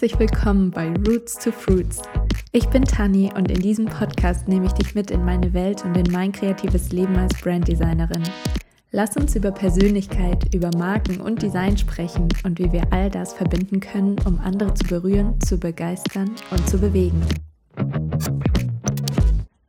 Herzlich 0.00 0.18
willkommen 0.18 0.70
bei 0.70 0.88
Roots 1.06 1.34
to 1.40 1.52
Fruits. 1.52 2.00
Ich 2.52 2.66
bin 2.70 2.86
Tani 2.86 3.30
und 3.36 3.50
in 3.50 3.60
diesem 3.60 3.84
Podcast 3.84 4.48
nehme 4.48 4.64
ich 4.64 4.72
dich 4.72 4.94
mit 4.94 5.10
in 5.10 5.22
meine 5.26 5.52
Welt 5.52 5.84
und 5.84 5.94
in 5.94 6.10
mein 6.10 6.32
kreatives 6.32 6.90
Leben 6.90 7.14
als 7.18 7.38
Branddesignerin. 7.38 8.22
Lass 8.92 9.14
uns 9.18 9.36
über 9.36 9.50
Persönlichkeit, 9.50 10.54
über 10.54 10.70
Marken 10.74 11.20
und 11.20 11.42
Design 11.42 11.76
sprechen 11.76 12.28
und 12.44 12.58
wie 12.58 12.72
wir 12.72 12.90
all 12.90 13.10
das 13.10 13.34
verbinden 13.34 13.80
können, 13.80 14.16
um 14.24 14.38
andere 14.38 14.72
zu 14.72 14.86
berühren, 14.86 15.38
zu 15.42 15.58
begeistern 15.58 16.34
und 16.50 16.66
zu 16.66 16.78
bewegen. 16.78 17.20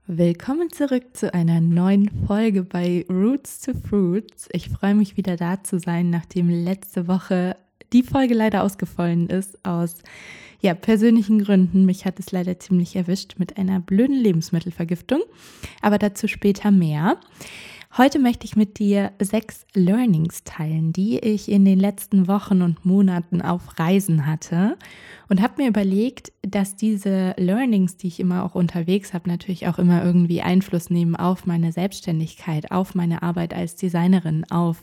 Willkommen 0.08 0.72
zurück 0.72 1.08
zu 1.12 1.34
einer 1.34 1.60
neuen 1.60 2.10
Folge 2.26 2.64
bei 2.64 3.06
Roots 3.10 3.60
to 3.60 3.74
Fruits. 3.74 4.48
Ich 4.54 4.70
freue 4.70 4.96
mich 4.96 5.18
wieder 5.18 5.36
da 5.36 5.62
zu 5.62 5.78
sein, 5.78 6.10
nachdem 6.10 6.48
letzte 6.48 7.10
Woche 7.10 7.58
die 7.94 8.04
Folge 8.04 8.34
leider 8.34 8.64
ausgefallen 8.64 9.28
ist 9.28 9.64
aus 9.66 9.96
ja, 10.62 10.74
persönlichen 10.74 11.44
Gründen. 11.44 11.86
Mich 11.86 12.06
hat 12.06 12.20
es 12.20 12.32
leider 12.32 12.60
ziemlich 12.60 12.96
erwischt 12.96 13.36
mit 13.38 13.58
einer 13.58 13.80
blöden 13.80 14.16
Lebensmittelvergiftung, 14.16 15.22
aber 15.82 15.98
dazu 15.98 16.28
später 16.28 16.72
mehr. 16.72 17.18
Heute 17.98 18.20
möchte 18.20 18.46
ich 18.46 18.56
mit 18.56 18.80
dir 18.80 19.12
sechs 19.20 19.66
Learnings 19.74 20.46
teilen, 20.46 20.94
die 20.94 21.20
ich 21.20 21.52
in 21.52 21.66
den 21.66 21.78
letzten 21.78 22.30
Wochen 22.30 22.62
und 22.62 22.86
Monaten 22.86 23.42
auf 23.42 23.78
Reisen 23.78 24.26
hatte 24.26 24.78
und 25.28 25.42
habe 25.42 25.62
mir 25.62 25.68
überlegt, 25.68 26.32
dass 26.42 26.78
diese 26.78 27.34
Learnings, 27.38 27.98
die 27.98 28.08
ich 28.08 28.22
immer 28.22 28.46
auch 28.46 28.56
unterwegs 28.56 29.14
habe, 29.14 29.28
natürlich 29.28 29.68
auch 29.68 29.78
immer 29.78 30.06
irgendwie 30.06 30.42
Einfluss 30.42 30.90
nehmen 30.90 31.18
auf 31.18 31.46
meine 31.46 31.74
Selbstständigkeit, 31.74 32.72
auf 32.72 32.96
meine 32.96 33.24
Arbeit 33.24 33.54
als 33.54 33.76
Designerin, 33.76 34.46
auf 34.50 34.78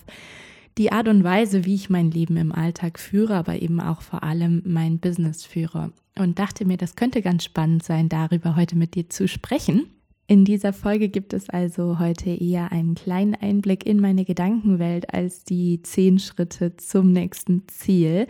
die 0.78 0.92
Art 0.92 1.09
und 1.09 1.24
Weise, 1.24 1.64
wie 1.64 1.74
ich 1.74 1.91
mein 1.91 2.10
Leben 2.10 2.37
im 2.37 2.52
Alltag 2.52 2.98
führe, 2.98 3.34
aber 3.34 3.60
eben 3.60 3.80
auch 3.80 4.00
vor 4.00 4.23
allem 4.23 4.62
mein 4.64 5.00
Business 5.00 5.44
führe. 5.44 5.92
Und 6.16 6.39
dachte 6.39 6.64
mir, 6.64 6.77
das 6.77 6.97
könnte 6.97 7.20
ganz 7.20 7.44
spannend 7.44 7.83
sein, 7.83 8.08
darüber 8.08 8.56
heute 8.56 8.77
mit 8.77 8.94
dir 8.94 9.08
zu 9.08 9.28
sprechen. 9.28 9.86
In 10.28 10.44
dieser 10.44 10.72
Folge 10.72 11.08
gibt 11.08 11.33
es 11.33 11.48
also 11.48 11.98
heute 11.98 12.30
eher 12.30 12.70
einen 12.70 12.94
kleinen 12.94 13.34
Einblick 13.34 13.86
in 13.86 13.98
meine 13.98 14.25
Gedankenwelt 14.25 15.12
als 15.12 15.42
die 15.42 15.83
zehn 15.83 16.19
Schritte 16.19 16.77
zum 16.77 17.12
nächsten 17.12 17.66
Ziel. 17.66 18.27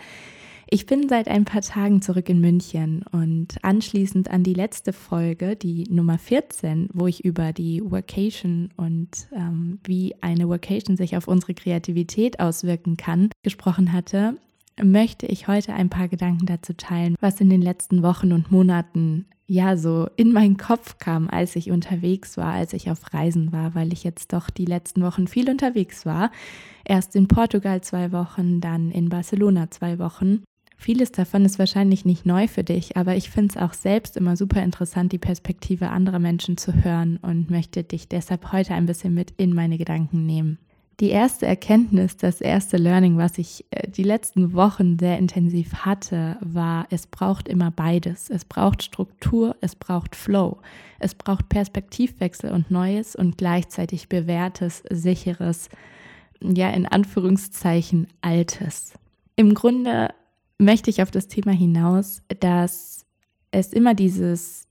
Ich 0.70 0.84
bin 0.84 1.08
seit 1.08 1.28
ein 1.28 1.46
paar 1.46 1.62
Tagen 1.62 2.02
zurück 2.02 2.28
in 2.28 2.42
München 2.42 3.02
und 3.10 3.56
anschließend 3.62 4.30
an 4.30 4.42
die 4.42 4.52
letzte 4.52 4.92
Folge, 4.92 5.56
die 5.56 5.84
Nummer 5.88 6.18
14, 6.18 6.90
wo 6.92 7.06
ich 7.06 7.24
über 7.24 7.54
die 7.54 7.80
Workation 7.82 8.68
und 8.76 9.28
ähm, 9.34 9.78
wie 9.84 10.14
eine 10.20 10.46
Workation 10.46 10.98
sich 10.98 11.16
auf 11.16 11.26
unsere 11.26 11.54
Kreativität 11.54 12.38
auswirken 12.38 12.98
kann, 12.98 13.30
gesprochen 13.42 13.94
hatte, 13.94 14.36
möchte 14.82 15.24
ich 15.24 15.48
heute 15.48 15.72
ein 15.72 15.88
paar 15.88 16.08
Gedanken 16.08 16.44
dazu 16.44 16.74
teilen, 16.74 17.16
was 17.18 17.40
in 17.40 17.48
den 17.48 17.62
letzten 17.62 18.02
Wochen 18.02 18.34
und 18.34 18.52
Monaten 18.52 19.24
ja 19.46 19.78
so 19.78 20.10
in 20.16 20.32
meinen 20.32 20.58
Kopf 20.58 20.98
kam, 20.98 21.30
als 21.30 21.56
ich 21.56 21.70
unterwegs 21.70 22.36
war, 22.36 22.52
als 22.52 22.74
ich 22.74 22.90
auf 22.90 23.14
Reisen 23.14 23.52
war, 23.52 23.74
weil 23.74 23.94
ich 23.94 24.04
jetzt 24.04 24.34
doch 24.34 24.50
die 24.50 24.66
letzten 24.66 25.00
Wochen 25.00 25.28
viel 25.28 25.48
unterwegs 25.48 26.04
war. 26.04 26.30
Erst 26.84 27.16
in 27.16 27.26
Portugal 27.26 27.80
zwei 27.80 28.12
Wochen, 28.12 28.60
dann 28.60 28.90
in 28.90 29.08
Barcelona 29.08 29.70
zwei 29.70 29.98
Wochen 29.98 30.42
Vieles 30.80 31.10
davon 31.10 31.44
ist 31.44 31.58
wahrscheinlich 31.58 32.04
nicht 32.04 32.24
neu 32.24 32.46
für 32.46 32.62
dich, 32.62 32.96
aber 32.96 33.16
ich 33.16 33.30
finde 33.30 33.54
es 33.54 33.60
auch 33.60 33.72
selbst 33.72 34.16
immer 34.16 34.36
super 34.36 34.62
interessant, 34.62 35.10
die 35.12 35.18
Perspektive 35.18 35.90
anderer 35.90 36.20
Menschen 36.20 36.56
zu 36.56 36.72
hören 36.72 37.18
und 37.20 37.50
möchte 37.50 37.82
dich 37.82 38.06
deshalb 38.06 38.52
heute 38.52 38.74
ein 38.74 38.86
bisschen 38.86 39.12
mit 39.12 39.32
in 39.36 39.52
meine 39.54 39.76
Gedanken 39.76 40.24
nehmen. 40.24 40.58
Die 41.00 41.10
erste 41.10 41.46
Erkenntnis, 41.46 42.16
das 42.16 42.40
erste 42.40 42.76
Learning, 42.76 43.18
was 43.18 43.38
ich 43.38 43.64
äh, 43.70 43.88
die 43.88 44.04
letzten 44.04 44.52
Wochen 44.52 44.98
sehr 44.98 45.18
intensiv 45.18 45.74
hatte, 45.84 46.38
war, 46.40 46.86
es 46.90 47.08
braucht 47.08 47.48
immer 47.48 47.72
beides. 47.72 48.30
Es 48.30 48.44
braucht 48.44 48.82
Struktur, 48.82 49.56
es 49.60 49.74
braucht 49.74 50.14
Flow, 50.14 50.58
es 51.00 51.14
braucht 51.14 51.48
Perspektivwechsel 51.48 52.52
und 52.52 52.70
Neues 52.70 53.16
und 53.16 53.36
gleichzeitig 53.36 54.08
bewährtes, 54.08 54.84
sicheres, 54.90 55.68
ja 56.40 56.70
in 56.70 56.86
Anführungszeichen 56.86 58.06
altes. 58.20 58.94
Im 59.36 59.54
Grunde 59.54 60.08
möchte 60.58 60.90
ich 60.90 61.02
auf 61.02 61.10
das 61.10 61.28
Thema 61.28 61.52
hinaus, 61.52 62.22
dass 62.40 63.06
es 63.50 63.72
immer 63.72 63.94
dieses 63.94 64.66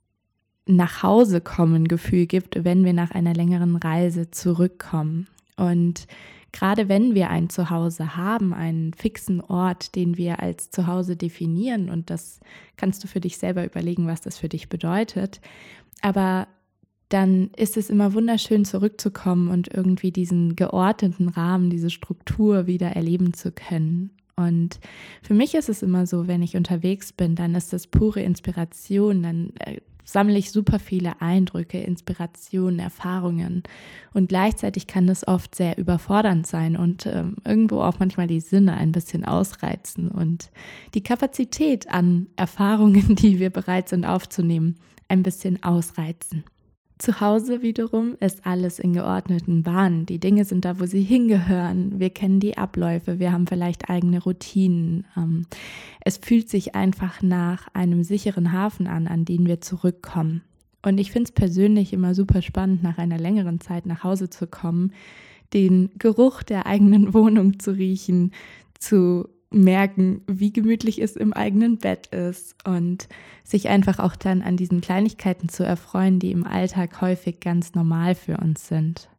nach 0.66 1.02
Hause 1.02 1.42
kommen 1.42 1.88
Gefühl 1.88 2.28
gibt, 2.28 2.64
wenn 2.64 2.84
wir 2.84 2.94
nach 2.94 3.12
einer 3.12 3.34
längeren 3.34 3.78
Reise 3.78 4.32
zurückkommen. 4.32 5.28
Und 5.56 6.08
gerade 6.52 6.90
wenn 6.90 7.16
wir 7.16 7.30
ein 7.30 7.50
Zuhause 7.50 8.18
haben, 8.18 8.54
einen 8.54 8.94
fixen 8.94 9.42
Ort, 9.42 9.96
den 9.96 10.18
wir 10.18 10.42
als 10.42 10.70
Zuhause 10.70 11.16
definieren, 11.16 11.90
und 11.90 12.10
das 12.10 12.42
kannst 12.76 13.04
du 13.04 13.08
für 13.08 13.22
dich 13.22 13.38
selber 13.38 13.66
überlegen, 13.66 14.08
was 14.08 14.22
das 14.22 14.38
für 14.38 14.50
dich 14.50 14.68
bedeutet, 14.68 15.40
aber 16.02 16.48
dann 17.10 17.52
ist 17.56 17.78
es 17.78 17.90
immer 17.90 18.14
wunderschön 18.14 18.66
zurückzukommen 18.66 19.48
und 19.48 19.74
irgendwie 19.74 20.12
diesen 20.12 20.58
geordneten 20.58 21.30
Rahmen, 21.30 21.70
diese 21.70 21.90
Struktur 21.90 22.68
wieder 22.68 22.90
erleben 22.90 23.34
zu 23.34 23.52
können. 23.52 24.12
Und 24.38 24.80
für 25.24 25.34
mich 25.34 25.56
ist 25.56 25.68
es 25.68 25.82
immer 25.82 26.06
so, 26.06 26.28
wenn 26.28 26.44
ich 26.44 26.56
unterwegs 26.56 27.12
bin, 27.12 27.36
dann 27.36 27.56
ist 27.56 27.74
das 27.74 27.88
pure 27.88 28.22
Inspiration, 28.22 29.24
dann 29.24 29.54
äh, 29.60 29.82
sammle 30.08 30.38
ich 30.38 30.52
super 30.52 30.80
viele 30.80 31.22
Eindrücke, 31.22 31.80
Inspirationen, 31.80 32.80
Erfahrungen. 32.80 33.64
Und 34.14 34.30
gleichzeitig 34.30 34.88
kann 34.88 35.08
das 35.08 35.28
oft 35.28 35.56
sehr 35.56 35.78
überfordernd 35.78 36.48
sein 36.48 36.78
und 36.78 37.06
ähm, 37.08 37.36
irgendwo 37.44 37.82
auch 37.82 38.00
manchmal 38.00 38.28
die 38.28 38.40
Sinne 38.40 38.76
ein 38.76 38.94
bisschen 38.94 39.26
ausreizen 39.26 40.10
und 40.10 40.50
die 40.94 41.04
Kapazität 41.04 41.90
an 41.90 42.28
Erfahrungen, 42.36 43.16
die 43.16 43.40
wir 43.40 43.50
bereit 43.50 43.90
sind 43.90 44.06
aufzunehmen, 44.06 44.76
ein 45.10 45.24
bisschen 45.24 45.62
ausreizen. 45.64 46.44
Zu 46.98 47.22
Hause 47.22 47.62
wiederum 47.62 48.16
ist 48.20 48.48
alles 48.48 48.80
in 48.80 48.94
geordneten 48.94 49.62
Bahnen. 49.62 50.08
Die 50.08 50.20
Dinge 50.20 50.46
sind 50.46 50.66
da, 50.66 50.80
wo 50.80 50.86
sie 50.86 51.04
hingehören. 51.04 52.00
Wir 52.00 52.10
kennen 52.10 52.40
die 52.40 52.58
Abläufe, 52.58 53.20
wir 53.20 53.32
haben 53.32 53.46
vielleicht 53.46 53.90
eigene 53.90 54.22
Routinen. 54.22 55.06
Ähm, 55.16 55.46
es 56.04 56.18
fühlt 56.18 56.50
sich 56.50 56.74
einfach 56.74 57.22
nach 57.22 57.68
einem 57.74 58.04
sicheren 58.04 58.52
Hafen 58.52 58.88
an, 58.88 59.08
an 59.08 59.26
den 59.26 59.46
wir 59.46 59.62
zurückkommen. 59.62 60.42
Und 60.82 60.98
ich 60.98 61.12
finde 61.12 61.28
es 61.28 61.32
persönlich 61.34 61.94
immer 61.94 62.16
super 62.16 62.42
spannend, 62.42 62.82
nach 62.82 62.98
einer 62.98 63.20
längeren 63.20 63.60
Zeit 63.60 63.86
nach 63.86 64.04
Hause 64.04 64.30
zu 64.30 64.48
kommen, 64.48 64.92
den 65.54 65.92
Geruch 66.00 66.42
der 66.42 66.66
eigenen 66.66 67.14
Wohnung 67.14 67.60
zu 67.60 67.72
riechen, 67.72 68.32
zu 68.80 69.30
merken, 69.64 70.22
wie 70.28 70.54
gemütlich 70.54 71.02
es 71.02 71.16
im 71.16 71.34
eigenen 71.34 71.78
Bett 71.78 72.08
ist 72.08 72.56
und 72.68 73.08
sich 73.44 73.70
einfach 73.70 74.00
auch 74.00 74.16
dann 74.16 74.42
an 74.42 74.58
diesen 74.58 74.82
Kleinigkeiten 74.82 75.50
zu 75.50 75.64
erfreuen, 75.64 76.20
die 76.20 76.32
im 76.32 76.46
Alltag 76.46 77.02
häufig 77.02 77.40
ganz 77.40 77.74
normal 77.76 78.16
für 78.16 78.38
uns 78.38 78.68
sind. 78.68 79.10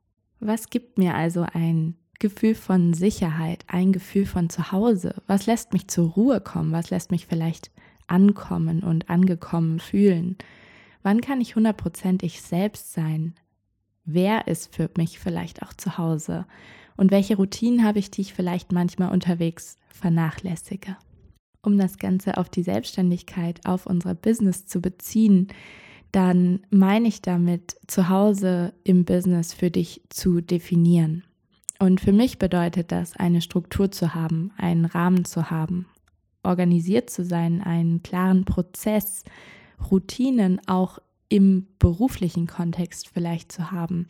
Was 0.41 0.71
gibt 0.71 0.99
mir 0.99 1.15
also 1.15 1.47
ein 1.53 1.97
Gefühl 2.19 2.55
von 2.55 2.95
Sicherheit, 2.95 3.65
ein 3.69 3.93
Gefühl 3.93 4.27
von 4.27 4.51
Zuhause? 4.51 5.15
Was 5.27 5.47
lässt 5.47 5.73
mich 5.73 5.89
zur 5.89 6.11
Ruhe 6.11 6.41
kommen? 6.41 6.73
Was 6.73 6.91
lässt 6.91 7.11
mich 7.11 7.27
vielleicht 7.27 7.71
ankommen 8.07 8.83
und 8.83 9.09
angekommen 9.09 9.79
fühlen? 9.81 10.37
Wann 11.03 11.21
kann 11.21 11.41
ich 11.41 11.57
hundertprozentig 11.57 12.43
selbst 12.43 12.93
sein? 12.93 13.35
Wer 14.05 14.49
ist 14.49 14.75
für 14.75 14.91
mich 14.97 15.19
vielleicht 15.19 15.63
auch 15.63 15.73
zu 15.73 15.99
Hause? 15.99 16.47
Und 16.99 17.13
welche 17.13 17.37
Routinen 17.37 17.85
habe 17.85 18.01
ich, 18.01 18.11
die 18.11 18.23
ich 18.23 18.35
vielleicht 18.35 18.73
manchmal 18.73 19.13
unterwegs 19.13 19.79
vernachlässige? 19.89 20.97
Um 21.63 21.79
das 21.79 21.97
Ganze 21.97 22.37
auf 22.37 22.49
die 22.49 22.65
Selbstständigkeit, 22.65 23.65
auf 23.65 23.87
unser 23.87 24.17
Business 24.17 24.67
zu 24.67 24.81
beziehen, 24.81 25.47
dann 26.11 26.61
meine 26.71 27.07
ich 27.07 27.23
damit, 27.23 27.77
zu 27.87 28.09
Hause 28.09 28.75
im 28.83 29.05
Business 29.05 29.55
für 29.55 29.71
dich 29.71 30.03
zu 30.09 30.41
definieren. 30.41 31.23
Und 31.79 32.01
für 32.01 32.13
mich 32.13 32.41
bedeutet 32.41 32.91
das, 32.91 33.15
eine 33.15 33.43
Struktur 33.43 33.93
zu 33.93 34.17
haben, 34.17 34.51
einen 34.57 34.85
Rahmen 34.85 35.25
zu 35.25 35.53
haben, 35.53 35.87
organisiert 36.43 37.11
zu 37.11 37.25
sein, 37.25 37.63
einen 37.63 38.03
klaren 38.03 38.45
Prozess, 38.45 39.23
Routinen 39.89 40.61
auch 40.67 40.99
im 41.29 41.69
beruflichen 41.79 42.49
Kontext 42.49 43.09
vielleicht 43.15 43.53
zu 43.53 43.71
haben. 43.71 44.09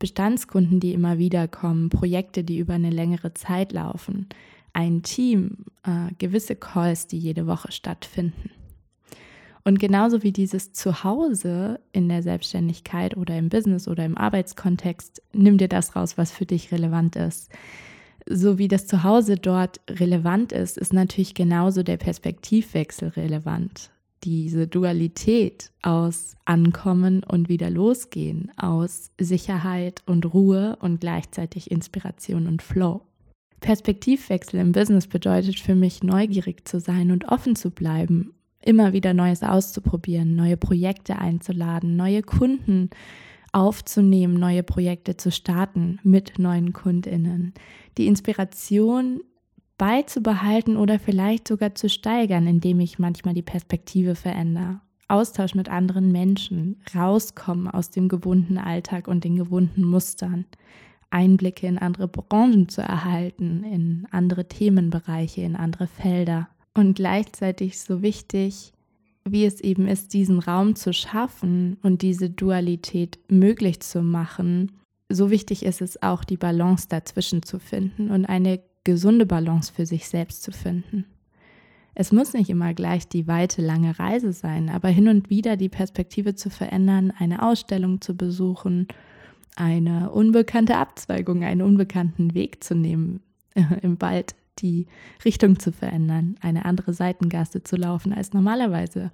Bestandskunden, 0.00 0.80
die 0.80 0.92
immer 0.92 1.18
wieder 1.18 1.46
kommen, 1.46 1.90
Projekte, 1.90 2.42
die 2.42 2.58
über 2.58 2.74
eine 2.74 2.90
längere 2.90 3.34
Zeit 3.34 3.70
laufen, 3.70 4.28
ein 4.72 5.02
Team, 5.02 5.58
äh, 5.84 6.12
gewisse 6.18 6.56
Calls, 6.56 7.06
die 7.06 7.18
jede 7.18 7.46
Woche 7.46 7.70
stattfinden. 7.70 8.50
Und 9.62 9.78
genauso 9.78 10.22
wie 10.22 10.32
dieses 10.32 10.72
Zuhause 10.72 11.80
in 11.92 12.08
der 12.08 12.22
Selbstständigkeit 12.22 13.16
oder 13.16 13.36
im 13.36 13.50
Business 13.50 13.88
oder 13.88 14.04
im 14.04 14.16
Arbeitskontext, 14.16 15.22
nimm 15.34 15.58
dir 15.58 15.68
das 15.68 15.94
raus, 15.94 16.16
was 16.16 16.32
für 16.32 16.46
dich 16.46 16.72
relevant 16.72 17.14
ist. 17.14 17.50
So 18.26 18.56
wie 18.56 18.68
das 18.68 18.86
Zuhause 18.86 19.36
dort 19.36 19.80
relevant 19.88 20.52
ist, 20.52 20.78
ist 20.78 20.94
natürlich 20.94 21.34
genauso 21.34 21.82
der 21.82 21.98
Perspektivwechsel 21.98 23.08
relevant 23.10 23.90
diese 24.24 24.66
Dualität 24.66 25.70
aus 25.82 26.36
Ankommen 26.44 27.22
und 27.24 27.48
wieder 27.48 27.70
losgehen, 27.70 28.50
aus 28.56 29.10
Sicherheit 29.18 30.02
und 30.06 30.32
Ruhe 30.32 30.76
und 30.80 31.00
gleichzeitig 31.00 31.70
Inspiration 31.70 32.46
und 32.46 32.62
Flow. 32.62 33.02
Perspektivwechsel 33.60 34.60
im 34.60 34.72
Business 34.72 35.06
bedeutet 35.06 35.58
für 35.60 35.74
mich, 35.74 36.02
neugierig 36.02 36.66
zu 36.66 36.80
sein 36.80 37.10
und 37.10 37.26
offen 37.26 37.56
zu 37.56 37.70
bleiben. 37.70 38.34
immer 38.62 38.92
wieder 38.92 39.14
Neues 39.14 39.42
auszuprobieren, 39.42 40.36
neue 40.36 40.58
Projekte 40.58 41.16
einzuladen, 41.16 41.96
neue 41.96 42.22
Kunden 42.22 42.90
aufzunehmen, 43.52 44.34
neue 44.34 44.62
Projekte 44.62 45.16
zu 45.16 45.32
starten 45.32 45.98
mit 46.02 46.38
neuen 46.38 46.74
Kundinnen. 46.74 47.54
Die 47.96 48.06
Inspiration 48.06 49.22
beizubehalten 49.80 50.76
oder 50.76 50.98
vielleicht 50.98 51.48
sogar 51.48 51.74
zu 51.74 51.88
steigern, 51.88 52.46
indem 52.46 52.80
ich 52.80 52.98
manchmal 52.98 53.32
die 53.32 53.40
Perspektive 53.40 54.14
verändere. 54.14 54.82
Austausch 55.08 55.54
mit 55.54 55.70
anderen 55.70 56.12
Menschen, 56.12 56.76
rauskommen 56.94 57.66
aus 57.66 57.88
dem 57.88 58.10
gewohnten 58.10 58.58
Alltag 58.58 59.08
und 59.08 59.24
den 59.24 59.36
gewohnten 59.36 59.82
Mustern, 59.82 60.44
Einblicke 61.08 61.66
in 61.66 61.78
andere 61.78 62.08
Branchen 62.08 62.68
zu 62.68 62.82
erhalten, 62.82 63.64
in 63.64 64.06
andere 64.10 64.48
Themenbereiche, 64.48 65.40
in 65.40 65.56
andere 65.56 65.86
Felder. 65.86 66.50
Und 66.74 66.96
gleichzeitig 66.96 67.80
so 67.80 68.02
wichtig, 68.02 68.74
wie 69.24 69.46
es 69.46 69.62
eben 69.62 69.88
ist, 69.88 70.12
diesen 70.12 70.40
Raum 70.40 70.76
zu 70.76 70.92
schaffen 70.92 71.78
und 71.82 72.02
diese 72.02 72.28
Dualität 72.28 73.18
möglich 73.30 73.80
zu 73.80 74.02
machen, 74.02 74.72
so 75.08 75.30
wichtig 75.30 75.64
ist 75.64 75.80
es 75.80 76.02
auch, 76.02 76.22
die 76.22 76.36
Balance 76.36 76.86
dazwischen 76.88 77.42
zu 77.42 77.58
finden 77.58 78.10
und 78.10 78.26
eine 78.26 78.60
gesunde 78.84 79.26
Balance 79.26 79.72
für 79.72 79.86
sich 79.86 80.08
selbst 80.08 80.42
zu 80.42 80.52
finden. 80.52 81.04
Es 81.94 82.12
muss 82.12 82.32
nicht 82.32 82.48
immer 82.48 82.72
gleich 82.72 83.08
die 83.08 83.26
weite, 83.26 83.62
lange 83.62 83.98
Reise 83.98 84.32
sein, 84.32 84.68
aber 84.68 84.88
hin 84.88 85.08
und 85.08 85.28
wieder 85.28 85.56
die 85.56 85.68
Perspektive 85.68 86.34
zu 86.34 86.48
verändern, 86.48 87.12
eine 87.18 87.42
Ausstellung 87.42 88.00
zu 88.00 88.16
besuchen, 88.16 88.86
eine 89.56 90.10
unbekannte 90.10 90.76
Abzweigung, 90.76 91.44
einen 91.44 91.62
unbekannten 91.62 92.34
Weg 92.34 92.62
zu 92.62 92.74
nehmen, 92.74 93.20
äh, 93.54 93.64
im 93.82 94.00
Wald 94.00 94.34
die 94.60 94.86
Richtung 95.24 95.58
zu 95.58 95.72
verändern, 95.72 96.36
eine 96.40 96.64
andere 96.64 96.92
Seitengasse 96.92 97.62
zu 97.62 97.76
laufen 97.76 98.12
als 98.12 98.32
normalerweise 98.32 99.10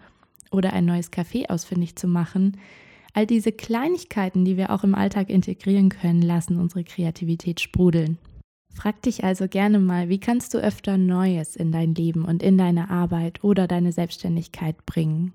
oder 0.51 0.73
ein 0.73 0.85
neues 0.85 1.13
Café 1.13 1.49
ausfindig 1.49 1.97
zu 1.97 2.09
machen. 2.09 2.57
All 3.15 3.27
diese 3.27 3.53
Kleinigkeiten, 3.53 4.45
die 4.45 4.57
wir 4.57 4.71
auch 4.71 4.85
im 4.85 4.95
Alltag 4.95 5.31
integrieren 5.31 5.89
können, 5.89 6.23
lassen 6.23 6.59
unsere 6.59 6.85
Kreativität 6.85 7.61
sprudeln. 7.61 8.19
Frag 8.77 9.01
dich 9.03 9.25
also 9.25 9.49
gerne 9.49 9.79
mal, 9.79 10.11
wie 10.11 10.21
kannst 10.21 10.53
du 10.53 10.59
öfter 10.59 10.99
Neues 10.99 11.57
in 11.57 11.73
dein 11.73 11.95
Leben 11.95 12.27
und 12.27 12.43
in 12.43 12.59
deine 12.59 12.91
Arbeit 12.91 13.43
oder 13.43 13.67
deine 13.67 13.91
Selbstständigkeit 13.91 14.85
bringen? 14.85 15.33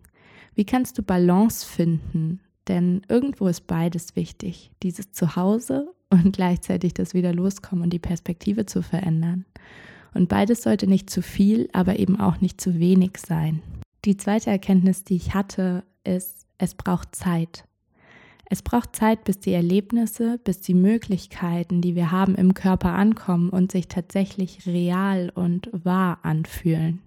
Wie 0.53 0.63
kannst 0.63 0.99
du 0.99 1.01
Balance 1.01 1.65
finden? 1.65 2.39
Denn 2.67 3.01
irgendwo 3.09 3.47
ist 3.47 3.65
beides 3.65 4.15
wichtig. 4.15 4.69
Dieses 4.83 5.11
Zuhause 5.11 5.91
und 6.11 6.33
gleichzeitig 6.35 6.93
das 6.93 7.15
wieder 7.15 7.33
loskommen 7.33 7.83
und 7.83 7.91
die 7.91 7.99
Perspektive 7.99 8.67
zu 8.67 8.83
verändern. 8.83 9.45
Und 10.13 10.29
beides 10.29 10.61
sollte 10.61 10.85
nicht 10.85 11.09
zu 11.09 11.23
viel, 11.23 11.67
aber 11.73 11.97
eben 11.97 12.19
auch 12.19 12.41
nicht 12.41 12.61
zu 12.61 12.79
wenig 12.79 13.17
sein. 13.17 13.63
Die 14.05 14.17
zweite 14.17 14.51
Erkenntnis, 14.51 15.03
die 15.03 15.15
ich 15.15 15.33
hatte, 15.33 15.83
ist, 16.03 16.45
es 16.59 16.75
braucht 16.75 17.15
Zeit. 17.15 17.63
Es 18.51 18.61
braucht 18.61 18.97
Zeit, 18.97 19.23
bis 19.23 19.39
die 19.39 19.53
Erlebnisse, 19.53 20.37
bis 20.43 20.59
die 20.59 20.73
Möglichkeiten, 20.73 21.79
die 21.79 21.95
wir 21.95 22.11
haben, 22.11 22.35
im 22.35 22.53
Körper 22.53 22.89
ankommen 22.89 23.49
und 23.49 23.71
sich 23.71 23.87
tatsächlich 23.87 24.67
real 24.67 25.31
und 25.33 25.69
wahr 25.71 26.19
anfühlen. 26.23 26.99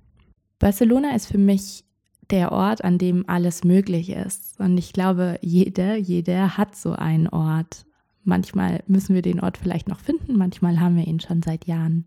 Barcelona 0.58 1.14
ist 1.14 1.26
für 1.26 1.36
mich 1.36 1.84
der 2.30 2.50
Ort, 2.50 2.82
an 2.82 2.96
dem 2.96 3.28
alles 3.28 3.62
möglich 3.62 4.08
ist. 4.08 4.58
Und 4.58 4.78
ich 4.78 4.94
glaube, 4.94 5.38
jeder, 5.42 5.96
jeder 5.96 6.56
hat 6.56 6.76
so 6.76 6.92
einen 6.92 7.28
Ort. 7.28 7.84
Manchmal 8.22 8.82
müssen 8.86 9.14
wir 9.14 9.20
den 9.20 9.40
Ort 9.40 9.58
vielleicht 9.58 9.86
noch 9.86 10.00
finden, 10.00 10.38
manchmal 10.38 10.80
haben 10.80 10.96
wir 10.96 11.06
ihn 11.06 11.20
schon 11.20 11.42
seit 11.42 11.66
Jahren. 11.66 12.06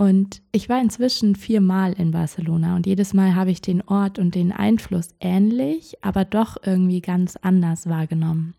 Und 0.00 0.40
ich 0.50 0.70
war 0.70 0.80
inzwischen 0.80 1.36
viermal 1.36 1.92
in 1.92 2.10
Barcelona 2.10 2.74
und 2.74 2.86
jedes 2.86 3.12
Mal 3.12 3.34
habe 3.34 3.50
ich 3.50 3.60
den 3.60 3.82
Ort 3.82 4.18
und 4.18 4.34
den 4.34 4.50
Einfluss 4.50 5.10
ähnlich, 5.20 5.98
aber 6.00 6.24
doch 6.24 6.56
irgendwie 6.64 7.02
ganz 7.02 7.36
anders 7.36 7.86
wahrgenommen, 7.86 8.54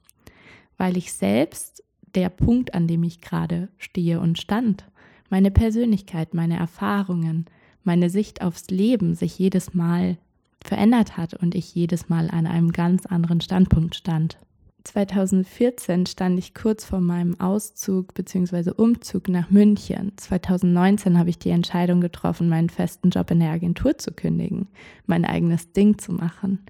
weil 0.77 0.97
ich 0.97 1.13
selbst 1.13 1.83
der 2.13 2.29
Punkt, 2.29 2.75
an 2.75 2.85
dem 2.85 3.01
ich 3.01 3.21
gerade 3.21 3.69
stehe 3.79 4.19
und 4.19 4.37
stand, 4.37 4.85
meine 5.31 5.49
Persönlichkeit, 5.49 6.35
meine 6.35 6.57
Erfahrungen, 6.57 7.47
meine 7.83 8.11
Sicht 8.11 8.43
aufs 8.43 8.67
Leben 8.69 9.15
sich 9.15 9.39
jedes 9.39 9.73
Mal 9.73 10.19
verändert 10.63 11.17
hat 11.17 11.33
und 11.33 11.55
ich 11.55 11.73
jedes 11.73 12.07
Mal 12.07 12.29
an 12.29 12.45
einem 12.45 12.71
ganz 12.71 13.07
anderen 13.07 13.41
Standpunkt 13.41 13.95
stand. 13.95 14.37
2014 14.83 16.07
stand 16.07 16.39
ich 16.39 16.55
kurz 16.55 16.85
vor 16.85 17.01
meinem 17.01 17.39
Auszug 17.39 18.13
bzw. 18.13 18.71
Umzug 18.71 19.29
nach 19.29 19.49
München. 19.51 20.13
2019 20.17 21.19
habe 21.19 21.29
ich 21.29 21.37
die 21.37 21.51
Entscheidung 21.51 22.01
getroffen, 22.01 22.49
meinen 22.49 22.69
festen 22.69 23.11
Job 23.11 23.29
in 23.29 23.39
der 23.39 23.51
Agentur 23.51 23.97
zu 23.97 24.11
kündigen, 24.11 24.67
mein 25.05 25.23
eigenes 25.23 25.71
Ding 25.71 25.99
zu 25.99 26.13
machen. 26.13 26.65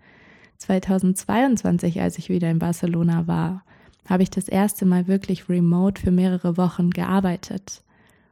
2022, 0.57 2.01
als 2.01 2.17
ich 2.17 2.29
wieder 2.29 2.51
in 2.51 2.59
Barcelona 2.59 3.27
war, 3.27 3.63
habe 4.05 4.23
ich 4.23 4.29
das 4.29 4.47
erste 4.47 4.85
Mal 4.85 5.07
wirklich 5.07 5.47
remote 5.47 6.01
für 6.01 6.11
mehrere 6.11 6.57
Wochen 6.57 6.89
gearbeitet. 6.89 7.81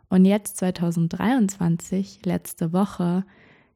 Und 0.09 0.25
jetzt 0.25 0.57
2023, 0.57 2.25
letzte 2.25 2.73
Woche, 2.73 3.23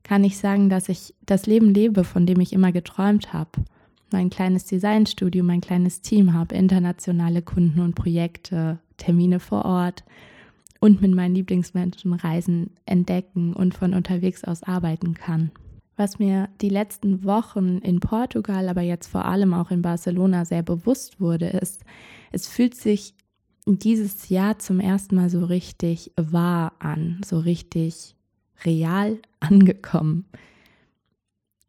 kann 0.04 0.24
ich 0.26 0.38
sagen, 0.38 0.70
dass 0.70 0.90
ich 0.90 1.14
das 1.26 1.46
Leben 1.46 1.74
lebe, 1.74 2.04
von 2.04 2.26
dem 2.26 2.42
ich 2.42 2.52
immer 2.52 2.74
geträumt 2.74 3.32
habe 3.32 3.64
mein 4.14 4.30
kleines 4.30 4.66
Designstudio, 4.66 5.44
mein 5.44 5.60
kleines 5.60 6.02
Team 6.02 6.34
habe, 6.34 6.56
internationale 6.56 7.42
Kunden 7.42 7.82
und 7.82 7.96
Projekte, 7.96 8.80
Termine 8.96 9.42
vor 9.42 9.66
Ort 9.66 10.06
und 10.80 11.02
mit 11.02 11.14
meinen 11.14 11.36
Lieblingsmenschen 11.36 12.14
Reisen 12.14 12.72
entdecken 12.86 13.54
und 13.54 13.74
von 13.74 13.94
unterwegs 13.94 14.46
aus 14.46 14.64
arbeiten 14.64 15.16
kann. 15.16 15.52
Was 15.96 16.18
mir 16.18 16.50
die 16.62 16.70
letzten 16.70 17.24
Wochen 17.24 17.80
in 17.80 18.00
Portugal, 18.00 18.70
aber 18.70 18.82
jetzt 18.82 19.08
vor 19.08 19.26
allem 19.26 19.54
auch 19.54 19.70
in 19.70 19.82
Barcelona 19.82 20.46
sehr 20.46 20.64
bewusst 20.64 21.20
wurde, 21.20 21.48
ist, 21.48 21.84
es 22.32 22.48
fühlt 22.48 22.76
sich 22.76 23.14
dieses 23.66 24.30
Jahr 24.30 24.60
zum 24.60 24.80
ersten 24.80 25.16
Mal 25.16 25.30
so 25.30 25.46
richtig 25.46 26.12
wahr 26.16 26.74
an, 26.80 27.22
so 27.26 27.40
richtig 27.40 28.16
real 28.66 29.20
angekommen. 29.40 30.26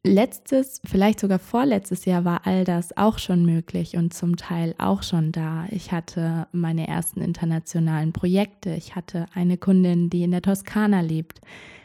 Letztes, 0.06 0.83
vielleicht 0.85 1.19
sogar 1.19 1.39
vorletztes 1.39 2.05
Jahr 2.05 2.27
war 2.27 2.47
all 2.47 2.65
das 2.65 2.95
auch 2.95 3.19
schon 3.19 3.47
möglich 3.47 3.97
und 3.97 4.12
zum 4.12 4.37
Teil 4.37 4.75
auch 4.77 5.03
schon 5.03 5.33
da. 5.33 5.65
Ich 5.71 5.93
hatte 5.93 6.47
meine 6.53 6.87
ersten 6.87 7.23
internationalen 7.23 8.12
Projekte. 8.12 8.75
Ich 8.75 8.95
hatte 8.95 9.25
eine 9.33 9.56
Kundin, 9.56 10.11
die 10.11 10.23
in 10.23 10.33
der 10.33 10.43
Toskana 10.43 11.01
lebt. 11.01 11.41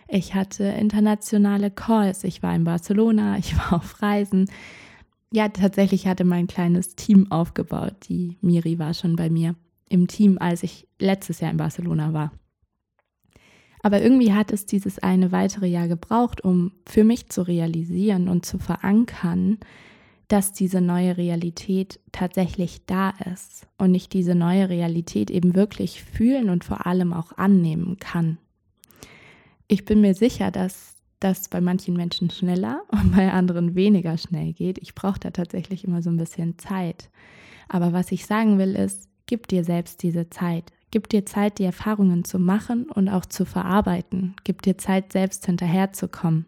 Ich 0.09 0.35
hatte 0.35 0.65
internationale 0.65 1.71
Calls. 1.71 2.25
Ich 2.25 2.43
war 2.43 2.53
in 2.53 2.65
Barcelona. 2.65 3.37
Ich 3.39 3.57
war 3.57 3.71
auf 3.71 4.01
Reisen. 4.01 4.51
Ja, 5.31 5.47
tatsächlich 5.47 6.05
hatte 6.05 6.25
mein 6.25 6.47
kleines 6.47 6.97
Team 6.97 7.31
aufgebaut. 7.31 7.95
Die 8.09 8.37
Miri 8.41 8.79
war 8.79 8.93
schon 8.93 9.15
bei 9.15 9.29
mir 9.29 9.55
im 9.87 10.09
Team, 10.09 10.37
als 10.39 10.63
ich 10.63 10.89
letztes 10.99 11.39
Jahr 11.39 11.51
in 11.51 11.57
Barcelona 11.57 12.11
war. 12.11 12.33
Aber 13.81 14.01
irgendwie 14.01 14.33
hat 14.33 14.51
es 14.51 14.65
dieses 14.65 14.99
eine 14.99 15.31
weitere 15.31 15.67
Jahr 15.67 15.87
gebraucht, 15.87 16.43
um 16.43 16.73
für 16.85 17.03
mich 17.03 17.29
zu 17.29 17.41
realisieren 17.41 18.27
und 18.27 18.45
zu 18.45 18.57
verankern, 18.57 19.57
dass 20.27 20.53
diese 20.53 20.79
neue 20.79 21.17
Realität 21.17 21.99
tatsächlich 22.11 22.85
da 22.85 23.13
ist 23.33 23.67
und 23.77 23.95
ich 23.95 24.09
diese 24.09 24.35
neue 24.35 24.69
Realität 24.69 25.31
eben 25.31 25.55
wirklich 25.55 26.03
fühlen 26.03 26.49
und 26.49 26.63
vor 26.63 26.85
allem 26.85 27.13
auch 27.13 27.37
annehmen 27.37 27.97
kann. 27.99 28.37
Ich 29.67 29.85
bin 29.85 30.01
mir 30.01 30.13
sicher, 30.13 30.51
dass 30.51 30.95
das 31.19 31.49
bei 31.49 31.61
manchen 31.61 31.95
Menschen 31.95 32.29
schneller 32.29 32.83
und 32.91 33.15
bei 33.15 33.31
anderen 33.31 33.75
weniger 33.75 34.17
schnell 34.17 34.53
geht. 34.53 34.77
Ich 34.77 34.93
brauche 34.93 35.19
da 35.19 35.31
tatsächlich 35.31 35.83
immer 35.83 36.01
so 36.01 36.09
ein 36.09 36.17
bisschen 36.17 36.57
Zeit. 36.59 37.09
Aber 37.67 37.91
was 37.91 38.11
ich 38.11 38.25
sagen 38.25 38.57
will, 38.59 38.75
ist, 38.75 39.09
gib 39.25 39.47
dir 39.47 39.63
selbst 39.63 40.03
diese 40.03 40.29
Zeit. 40.29 40.71
Gib 40.91 41.09
dir 41.09 41.25
Zeit, 41.25 41.59
die 41.59 41.65
Erfahrungen 41.65 42.23
zu 42.23 42.39
machen 42.39 42.89
und 42.89 43.09
auch 43.09 43.25
zu 43.25 43.45
verarbeiten. 43.45 44.35
Gib 44.43 44.61
dir 44.61 44.77
Zeit, 44.77 45.11
selbst 45.11 45.45
hinterherzukommen. 45.45 46.45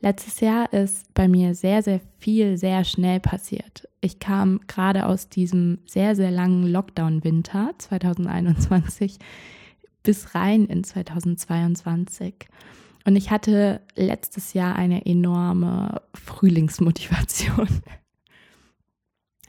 Letztes 0.00 0.40
Jahr 0.40 0.72
ist 0.72 1.14
bei 1.14 1.28
mir 1.28 1.54
sehr, 1.54 1.82
sehr 1.82 2.00
viel 2.18 2.58
sehr 2.58 2.82
schnell 2.84 3.20
passiert. 3.20 3.88
Ich 4.00 4.18
kam 4.18 4.60
gerade 4.66 5.06
aus 5.06 5.28
diesem 5.28 5.78
sehr, 5.86 6.16
sehr 6.16 6.32
langen 6.32 6.66
Lockdown-Winter 6.66 7.70
2021 7.78 9.18
bis 10.02 10.34
rein 10.34 10.66
in 10.66 10.82
2022. 10.82 12.34
Und 13.04 13.16
ich 13.16 13.30
hatte 13.30 13.80
letztes 13.94 14.54
Jahr 14.54 14.74
eine 14.74 15.06
enorme 15.06 16.02
Frühlingsmotivation. 16.14 17.68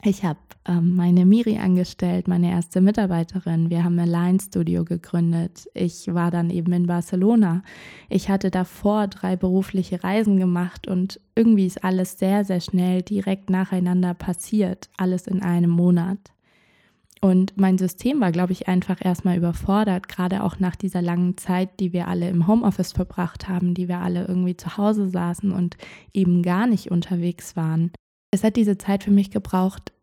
Ich 0.06 0.22
habe 0.22 0.38
ähm, 0.66 0.96
meine 0.96 1.24
Miri 1.24 1.56
angestellt, 1.56 2.28
meine 2.28 2.50
erste 2.50 2.82
Mitarbeiterin. 2.82 3.70
Wir 3.70 3.84
haben 3.84 3.98
ein 3.98 4.06
Line-Studio 4.06 4.84
gegründet. 4.84 5.66
Ich 5.72 6.12
war 6.12 6.30
dann 6.30 6.50
eben 6.50 6.74
in 6.74 6.86
Barcelona. 6.86 7.62
Ich 8.10 8.28
hatte 8.28 8.50
davor 8.50 9.08
drei 9.08 9.34
berufliche 9.36 10.04
Reisen 10.04 10.36
gemacht 10.38 10.86
und 10.88 11.20
irgendwie 11.34 11.64
ist 11.64 11.82
alles 11.82 12.18
sehr, 12.18 12.44
sehr 12.44 12.60
schnell 12.60 13.00
direkt 13.00 13.48
nacheinander 13.48 14.12
passiert. 14.12 14.90
Alles 14.98 15.26
in 15.26 15.40
einem 15.40 15.70
Monat. 15.70 16.18
Und 17.22 17.56
mein 17.56 17.78
System 17.78 18.20
war, 18.20 18.30
glaube 18.30 18.52
ich, 18.52 18.68
einfach 18.68 19.02
erstmal 19.02 19.38
überfordert, 19.38 20.10
gerade 20.10 20.42
auch 20.42 20.58
nach 20.58 20.76
dieser 20.76 21.00
langen 21.00 21.38
Zeit, 21.38 21.80
die 21.80 21.94
wir 21.94 22.08
alle 22.08 22.28
im 22.28 22.46
Homeoffice 22.46 22.92
verbracht 22.92 23.48
haben, 23.48 23.72
die 23.72 23.88
wir 23.88 24.00
alle 24.00 24.26
irgendwie 24.26 24.58
zu 24.58 24.76
Hause 24.76 25.08
saßen 25.08 25.50
und 25.50 25.78
eben 26.12 26.42
gar 26.42 26.66
nicht 26.66 26.90
unterwegs 26.90 27.56
waren. 27.56 27.90
Es 28.34 28.42
hat 28.42 28.56
diese 28.56 28.76
Zeit 28.76 29.04
für 29.04 29.12
mich 29.12 29.30
gebraucht, 29.30 29.93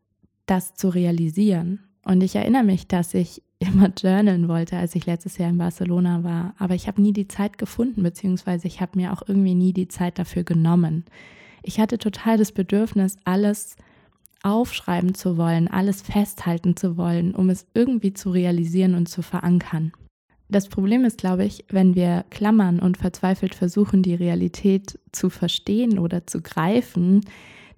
das 0.51 0.75
zu 0.75 0.89
realisieren. 0.89 1.79
Und 2.03 2.21
ich 2.21 2.35
erinnere 2.35 2.63
mich, 2.63 2.87
dass 2.87 3.13
ich 3.13 3.41
immer 3.59 3.89
journalen 3.89 4.47
wollte, 4.47 4.75
als 4.75 4.95
ich 4.95 5.05
letztes 5.05 5.37
Jahr 5.37 5.49
in 5.49 5.57
Barcelona 5.57 6.23
war. 6.23 6.53
Aber 6.57 6.75
ich 6.75 6.87
habe 6.87 7.01
nie 7.01 7.13
die 7.13 7.27
Zeit 7.27 7.57
gefunden, 7.57 8.03
beziehungsweise 8.03 8.67
ich 8.67 8.81
habe 8.81 8.99
mir 8.99 9.13
auch 9.13 9.21
irgendwie 9.25 9.55
nie 9.55 9.71
die 9.71 9.87
Zeit 9.87 10.19
dafür 10.19 10.43
genommen. 10.43 11.05
Ich 11.63 11.79
hatte 11.79 11.97
total 11.97 12.37
das 12.37 12.51
Bedürfnis, 12.51 13.17
alles 13.23 13.77
aufschreiben 14.43 15.13
zu 15.13 15.37
wollen, 15.37 15.67
alles 15.67 16.01
festhalten 16.01 16.75
zu 16.75 16.97
wollen, 16.97 17.35
um 17.35 17.49
es 17.49 17.67
irgendwie 17.75 18.13
zu 18.13 18.31
realisieren 18.31 18.95
und 18.95 19.07
zu 19.07 19.21
verankern. 19.21 19.93
Das 20.49 20.67
Problem 20.67 21.05
ist, 21.05 21.19
glaube 21.19 21.45
ich, 21.45 21.63
wenn 21.69 21.95
wir 21.95 22.25
klammern 22.29 22.79
und 22.79 22.97
verzweifelt 22.97 23.55
versuchen, 23.55 24.01
die 24.01 24.15
Realität 24.15 24.99
zu 25.11 25.29
verstehen 25.29 25.99
oder 25.99 26.27
zu 26.27 26.41
greifen, 26.41 27.21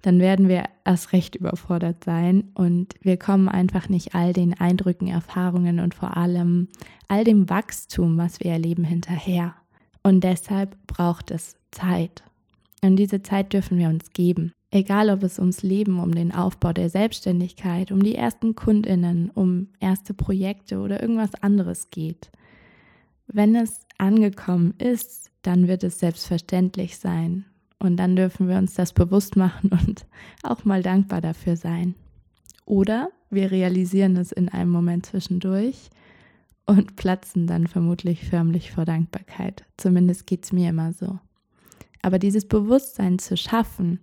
dann 0.04 0.20
werden 0.20 0.48
wir 0.48 0.64
erst 0.84 1.14
recht 1.14 1.34
überfordert 1.34 2.04
sein 2.04 2.50
und 2.52 2.94
wir 3.00 3.16
kommen 3.16 3.48
einfach 3.48 3.88
nicht 3.88 4.14
all 4.14 4.34
den 4.34 4.52
Eindrücken, 4.52 5.08
Erfahrungen 5.08 5.80
und 5.80 5.94
vor 5.94 6.18
allem 6.18 6.68
all 7.08 7.24
dem 7.24 7.48
Wachstum, 7.48 8.18
was 8.18 8.40
wir 8.40 8.52
erleben, 8.52 8.84
hinterher. 8.84 9.54
Und 10.02 10.22
deshalb 10.22 10.76
braucht 10.86 11.30
es 11.30 11.56
Zeit. 11.70 12.22
Und 12.82 12.96
diese 12.96 13.22
Zeit 13.22 13.54
dürfen 13.54 13.78
wir 13.78 13.88
uns 13.88 14.12
geben. 14.12 14.52
Egal, 14.70 15.08
ob 15.08 15.22
es 15.22 15.38
ums 15.38 15.62
Leben, 15.62 15.98
um 15.98 16.14
den 16.14 16.34
Aufbau 16.34 16.74
der 16.74 16.90
Selbstständigkeit, 16.90 17.90
um 17.90 18.02
die 18.02 18.14
ersten 18.14 18.54
Kundinnen, 18.54 19.30
um 19.30 19.68
erste 19.80 20.12
Projekte 20.12 20.80
oder 20.80 21.00
irgendwas 21.00 21.34
anderes 21.42 21.90
geht. 21.90 22.30
Wenn 23.26 23.56
es 23.56 23.86
angekommen 23.96 24.74
ist, 24.76 25.30
dann 25.40 25.66
wird 25.66 25.82
es 25.82 25.98
selbstverständlich 25.98 26.98
sein. 26.98 27.46
Und 27.84 27.98
dann 27.98 28.16
dürfen 28.16 28.48
wir 28.48 28.56
uns 28.56 28.72
das 28.72 28.94
bewusst 28.94 29.36
machen 29.36 29.70
und 29.70 30.06
auch 30.42 30.64
mal 30.64 30.82
dankbar 30.82 31.20
dafür 31.20 31.56
sein. 31.56 31.94
Oder 32.64 33.10
wir 33.28 33.50
realisieren 33.50 34.16
es 34.16 34.32
in 34.32 34.48
einem 34.48 34.70
Moment 34.70 35.04
zwischendurch 35.04 35.90
und 36.64 36.96
platzen 36.96 37.46
dann 37.46 37.66
vermutlich 37.66 38.24
förmlich 38.24 38.72
vor 38.72 38.86
Dankbarkeit. 38.86 39.64
Zumindest 39.76 40.26
geht 40.26 40.46
es 40.46 40.52
mir 40.52 40.70
immer 40.70 40.94
so. 40.94 41.18
Aber 42.00 42.18
dieses 42.18 42.48
Bewusstsein 42.48 43.18
zu 43.18 43.36
schaffen, 43.36 44.00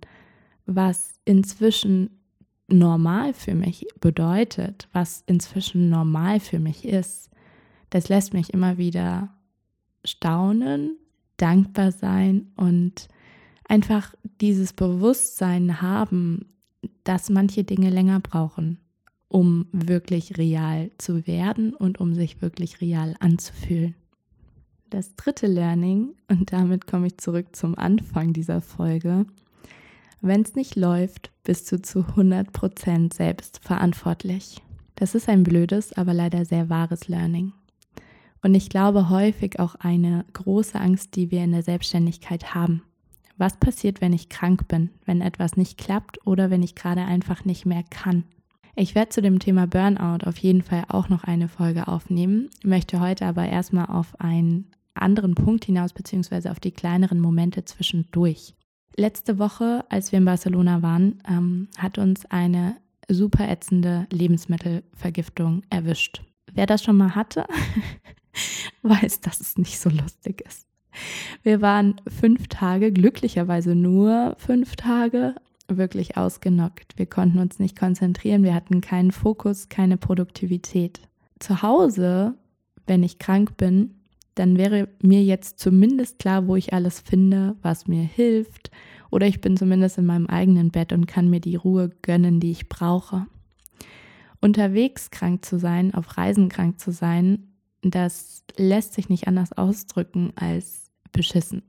was 0.64 1.14
inzwischen 1.24 2.20
normal 2.68 3.34
für 3.34 3.56
mich 3.56 3.88
bedeutet, 3.98 4.86
was 4.92 5.24
inzwischen 5.26 5.88
normal 5.88 6.38
für 6.38 6.60
mich 6.60 6.84
ist, 6.84 7.30
das 7.90 8.08
lässt 8.08 8.32
mich 8.32 8.54
immer 8.54 8.78
wieder 8.78 9.34
staunen, 10.04 10.98
dankbar 11.36 11.90
sein 11.90 12.52
und 12.54 13.08
einfach 13.68 14.14
dieses 14.40 14.72
Bewusstsein 14.72 15.80
haben, 15.80 16.46
dass 17.04 17.30
manche 17.30 17.64
Dinge 17.64 17.90
länger 17.90 18.20
brauchen, 18.20 18.78
um 19.28 19.66
wirklich 19.72 20.38
real 20.38 20.90
zu 20.98 21.26
werden 21.26 21.74
und 21.74 22.00
um 22.00 22.14
sich 22.14 22.42
wirklich 22.42 22.80
real 22.80 23.14
anzufühlen. 23.20 23.94
Das 24.90 25.16
dritte 25.16 25.46
Learning, 25.46 26.10
und 26.28 26.52
damit 26.52 26.86
komme 26.86 27.06
ich 27.06 27.18
zurück 27.18 27.56
zum 27.56 27.78
Anfang 27.78 28.32
dieser 28.32 28.60
Folge, 28.60 29.24
wenn 30.20 30.42
es 30.42 30.54
nicht 30.54 30.76
läuft, 30.76 31.32
bist 31.42 31.72
du 31.72 31.82
zu 31.82 32.00
100% 32.00 33.12
selbst 33.12 33.58
verantwortlich. 33.60 34.62
Das 34.94 35.16
ist 35.16 35.28
ein 35.28 35.42
blödes, 35.42 35.92
aber 35.94 36.14
leider 36.14 36.44
sehr 36.44 36.68
wahres 36.68 37.08
Learning. 37.08 37.52
Und 38.42 38.54
ich 38.54 38.68
glaube 38.68 39.08
häufig 39.08 39.58
auch 39.58 39.74
eine 39.76 40.24
große 40.32 40.78
Angst, 40.78 41.16
die 41.16 41.30
wir 41.30 41.42
in 41.42 41.52
der 41.52 41.62
Selbstständigkeit 41.62 42.54
haben. 42.54 42.82
Was 43.36 43.56
passiert, 43.56 44.00
wenn 44.00 44.12
ich 44.12 44.28
krank 44.28 44.68
bin, 44.68 44.90
wenn 45.04 45.20
etwas 45.20 45.56
nicht 45.56 45.78
klappt 45.78 46.26
oder 46.26 46.50
wenn 46.50 46.62
ich 46.62 46.74
gerade 46.74 47.02
einfach 47.02 47.44
nicht 47.44 47.66
mehr 47.66 47.82
kann? 47.88 48.24
Ich 48.74 48.94
werde 48.94 49.10
zu 49.10 49.20
dem 49.20 49.38
Thema 49.38 49.66
Burnout 49.66 50.26
auf 50.26 50.38
jeden 50.38 50.62
Fall 50.62 50.84
auch 50.88 51.08
noch 51.08 51.24
eine 51.24 51.48
Folge 51.48 51.88
aufnehmen, 51.88 52.48
möchte 52.64 53.00
heute 53.00 53.26
aber 53.26 53.46
erstmal 53.46 53.86
auf 53.86 54.18
einen 54.20 54.70
anderen 54.94 55.34
Punkt 55.34 55.64
hinaus, 55.64 55.92
beziehungsweise 55.92 56.50
auf 56.50 56.60
die 56.60 56.70
kleineren 56.72 57.20
Momente 57.20 57.64
zwischendurch. 57.64 58.54
Letzte 58.96 59.38
Woche, 59.38 59.84
als 59.88 60.12
wir 60.12 60.18
in 60.18 60.24
Barcelona 60.24 60.82
waren, 60.82 61.22
ähm, 61.28 61.68
hat 61.78 61.98
uns 61.98 62.26
eine 62.26 62.76
super 63.08 63.48
ätzende 63.48 64.06
Lebensmittelvergiftung 64.10 65.62
erwischt. 65.70 66.22
Wer 66.52 66.66
das 66.66 66.82
schon 66.82 66.96
mal 66.96 67.14
hatte, 67.14 67.46
weiß, 68.82 69.20
dass 69.20 69.40
es 69.40 69.56
nicht 69.56 69.78
so 69.78 69.90
lustig 69.90 70.42
ist. 70.46 70.66
Wir 71.42 71.60
waren 71.60 71.96
fünf 72.06 72.48
Tage, 72.48 72.92
glücklicherweise 72.92 73.74
nur 73.74 74.34
fünf 74.38 74.76
Tage, 74.76 75.34
wirklich 75.68 76.16
ausgenockt. 76.16 76.98
Wir 76.98 77.06
konnten 77.06 77.38
uns 77.38 77.58
nicht 77.58 77.78
konzentrieren, 77.78 78.42
wir 78.42 78.54
hatten 78.54 78.80
keinen 78.80 79.10
Fokus, 79.10 79.68
keine 79.68 79.96
Produktivität. 79.96 81.00
Zu 81.38 81.62
Hause, 81.62 82.34
wenn 82.86 83.02
ich 83.02 83.18
krank 83.18 83.56
bin, 83.56 83.94
dann 84.34 84.56
wäre 84.56 84.88
mir 85.02 85.22
jetzt 85.22 85.58
zumindest 85.58 86.18
klar, 86.18 86.46
wo 86.46 86.56
ich 86.56 86.72
alles 86.72 87.00
finde, 87.00 87.56
was 87.62 87.86
mir 87.86 88.02
hilft. 88.02 88.70
Oder 89.10 89.26
ich 89.26 89.40
bin 89.40 89.56
zumindest 89.56 89.98
in 89.98 90.06
meinem 90.06 90.26
eigenen 90.26 90.70
Bett 90.70 90.92
und 90.92 91.06
kann 91.06 91.28
mir 91.28 91.40
die 91.40 91.56
Ruhe 91.56 91.90
gönnen, 92.00 92.40
die 92.40 92.50
ich 92.50 92.68
brauche. 92.68 93.26
Unterwegs 94.40 95.10
krank 95.10 95.44
zu 95.44 95.58
sein, 95.58 95.94
auf 95.94 96.16
Reisen 96.16 96.48
krank 96.48 96.80
zu 96.80 96.92
sein, 96.92 97.52
das 97.82 98.44
lässt 98.56 98.94
sich 98.94 99.08
nicht 99.08 99.28
anders 99.28 99.52
ausdrücken 99.52 100.32
als 100.36 100.81
beschissen. 101.12 101.62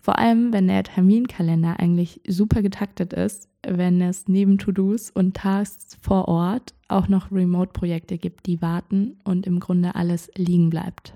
Vor 0.00 0.18
allem, 0.18 0.52
wenn 0.52 0.66
der 0.66 0.82
Terminkalender 0.82 1.78
eigentlich 1.78 2.20
super 2.26 2.60
getaktet 2.60 3.12
ist, 3.12 3.48
wenn 3.64 4.00
es 4.00 4.26
neben 4.26 4.58
To-Dos 4.58 5.10
und 5.10 5.36
Tasks 5.36 5.96
vor 6.00 6.26
Ort 6.26 6.74
auch 6.88 7.06
noch 7.06 7.30
Remote-Projekte 7.30 8.18
gibt, 8.18 8.46
die 8.46 8.60
warten 8.60 9.16
und 9.24 9.46
im 9.46 9.60
Grunde 9.60 9.94
alles 9.94 10.28
liegen 10.36 10.70
bleibt. 10.70 11.14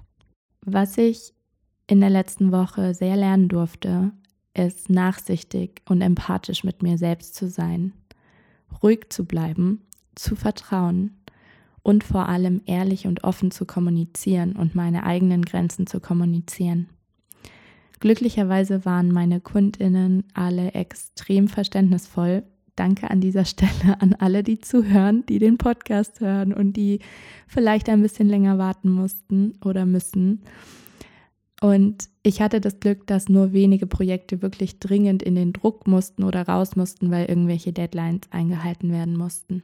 Was 0.65 0.97
ich 0.99 1.35
in 1.89 2.01
der 2.01 2.11
letzten 2.11 2.53
Woche 2.53 2.95
sehr 2.95 3.17
lernen 3.17 3.49
durfte, 3.49 4.13
ist 4.55 4.89
nachsichtig 4.89 5.83
und 5.89 6.01
empathisch 6.01 6.65
mit 6.65 6.83
mir 6.83 6.97
selbst 6.97 7.35
zu 7.35 7.49
sein, 7.49 7.93
ruhig 8.83 9.07
zu 9.11 9.25
bleiben, 9.25 9.83
zu 10.15 10.35
vertrauen 10.35 11.17
und 11.83 12.05
vor 12.05 12.29
allem 12.29 12.63
ehrlich 12.67 13.07
und 13.07 13.25
offen 13.25 13.51
zu 13.51 13.65
kommunizieren 13.65 14.57
und 14.57 14.75
meine 14.75 15.05
eigenen 15.05 15.45
Grenzen 15.45 15.87
zu 15.87 16.01
kommunizieren. 16.01 16.89
Glücklicherweise 18.01 18.85
waren 18.85 19.11
meine 19.11 19.41
Kundinnen 19.41 20.25
alle 20.35 20.73
extrem 20.73 21.49
verständnisvoll. 21.49 22.43
Danke 22.75 23.11
an 23.11 23.21
dieser 23.21 23.45
Stelle 23.45 24.01
an 24.01 24.15
alle, 24.15 24.43
die 24.43 24.61
zuhören, 24.61 25.25
die 25.27 25.39
den 25.39 25.57
Podcast 25.57 26.21
hören 26.21 26.53
und 26.53 26.75
die 26.75 27.01
vielleicht 27.47 27.89
ein 27.89 28.03
bisschen 28.03 28.29
länger 28.29 28.59
warten 28.59 28.91
mussten 28.91 29.55
oder 29.65 29.87
müssen. 29.87 30.43
Und 31.63 32.11
ich 32.23 32.43
hatte 32.43 32.61
das 32.61 32.81
Glück, 32.81 33.07
dass 33.07 33.31
nur 33.31 33.53
wenige 33.53 33.87
Projekte 33.87 34.43
wirklich 34.43 34.79
dringend 34.79 35.23
in 35.23 35.35
den 35.35 35.55
Druck 35.55 35.87
mussten 35.87 36.23
oder 36.23 36.43
raus 36.43 36.77
mussten, 36.77 37.11
weil 37.11 37.27
irgendwelche 37.27 37.73
Deadlines 37.73 38.23
eingehalten 38.31 38.93
werden 38.93 39.17
mussten. 39.17 39.63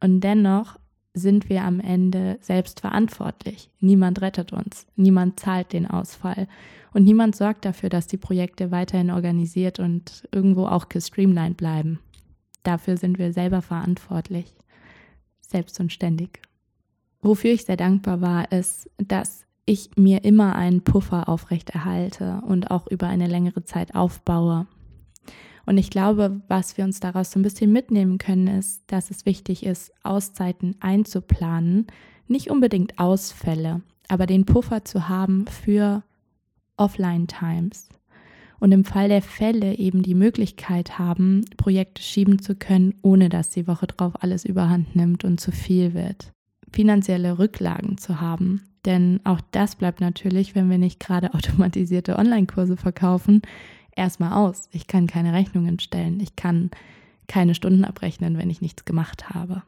Und 0.00 0.20
dennoch 0.20 0.76
sind 1.14 1.48
wir 1.48 1.62
am 1.62 1.78
Ende 1.80 2.38
selbst 2.40 2.80
verantwortlich. 2.80 3.70
Niemand 3.80 4.20
rettet 4.20 4.52
uns, 4.52 4.86
niemand 4.96 5.38
zahlt 5.38 5.72
den 5.72 5.88
Ausfall 5.88 6.48
und 6.92 7.04
niemand 7.04 7.36
sorgt 7.36 7.64
dafür, 7.64 7.88
dass 7.88 8.08
die 8.08 8.16
Projekte 8.16 8.72
weiterhin 8.72 9.10
organisiert 9.10 9.78
und 9.78 10.28
irgendwo 10.32 10.66
auch 10.66 10.88
gestreamlined 10.88 11.56
bleiben. 11.56 12.00
Dafür 12.64 12.96
sind 12.96 13.18
wir 13.18 13.32
selber 13.32 13.62
verantwortlich, 13.62 14.54
selbst 15.40 15.78
und 15.80 15.92
ständig. 15.92 16.40
Wofür 17.22 17.52
ich 17.52 17.64
sehr 17.64 17.76
dankbar 17.76 18.20
war, 18.20 18.52
ist, 18.52 18.90
dass 18.98 19.44
ich 19.66 19.90
mir 19.96 20.24
immer 20.24 20.56
einen 20.56 20.82
Puffer 20.82 21.28
aufrechterhalte 21.28 22.42
und 22.46 22.70
auch 22.70 22.86
über 22.86 23.06
eine 23.06 23.26
längere 23.26 23.64
Zeit 23.64 23.94
aufbaue. 23.94 24.66
Und 25.66 25.78
ich 25.78 25.90
glaube, 25.90 26.42
was 26.48 26.76
wir 26.76 26.84
uns 26.84 27.00
daraus 27.00 27.30
so 27.30 27.38
ein 27.38 27.42
bisschen 27.42 27.72
mitnehmen 27.72 28.18
können, 28.18 28.46
ist, 28.46 28.82
dass 28.86 29.10
es 29.10 29.26
wichtig 29.26 29.64
ist, 29.64 29.92
Auszeiten 30.02 30.76
einzuplanen, 30.80 31.86
nicht 32.28 32.50
unbedingt 32.50 32.98
Ausfälle, 32.98 33.82
aber 34.08 34.26
den 34.26 34.44
Puffer 34.44 34.84
zu 34.84 35.08
haben 35.08 35.46
für 35.46 36.02
Offline-Times. 36.76 37.88
Und 38.60 38.72
im 38.72 38.84
Fall 38.84 39.08
der 39.08 39.22
Fälle 39.22 39.74
eben 39.76 40.02
die 40.02 40.14
Möglichkeit 40.14 40.98
haben, 40.98 41.44
Projekte 41.56 42.02
schieben 42.02 42.38
zu 42.38 42.54
können, 42.54 42.94
ohne 43.02 43.28
dass 43.28 43.50
die 43.50 43.66
Woche 43.66 43.86
drauf 43.86 44.14
alles 44.22 44.44
überhand 44.44 44.96
nimmt 44.96 45.24
und 45.24 45.40
zu 45.40 45.52
viel 45.52 45.92
wird. 45.92 46.32
Finanzielle 46.70 47.38
Rücklagen 47.38 47.98
zu 47.98 48.20
haben, 48.20 48.62
denn 48.84 49.20
auch 49.24 49.40
das 49.50 49.76
bleibt 49.76 50.00
natürlich, 50.00 50.54
wenn 50.54 50.70
wir 50.70 50.78
nicht 50.78 51.00
gerade 51.00 51.34
automatisierte 51.34 52.16
Online-Kurse 52.16 52.76
verkaufen, 52.76 53.42
erstmal 53.96 54.32
aus. 54.32 54.68
Ich 54.72 54.86
kann 54.86 55.06
keine 55.06 55.32
Rechnungen 55.32 55.78
stellen. 55.78 56.20
Ich 56.20 56.36
kann 56.36 56.70
keine 57.26 57.54
Stunden 57.54 57.84
abrechnen, 57.84 58.38
wenn 58.38 58.50
ich 58.50 58.60
nichts 58.60 58.84
gemacht 58.84 59.30
habe. 59.30 59.62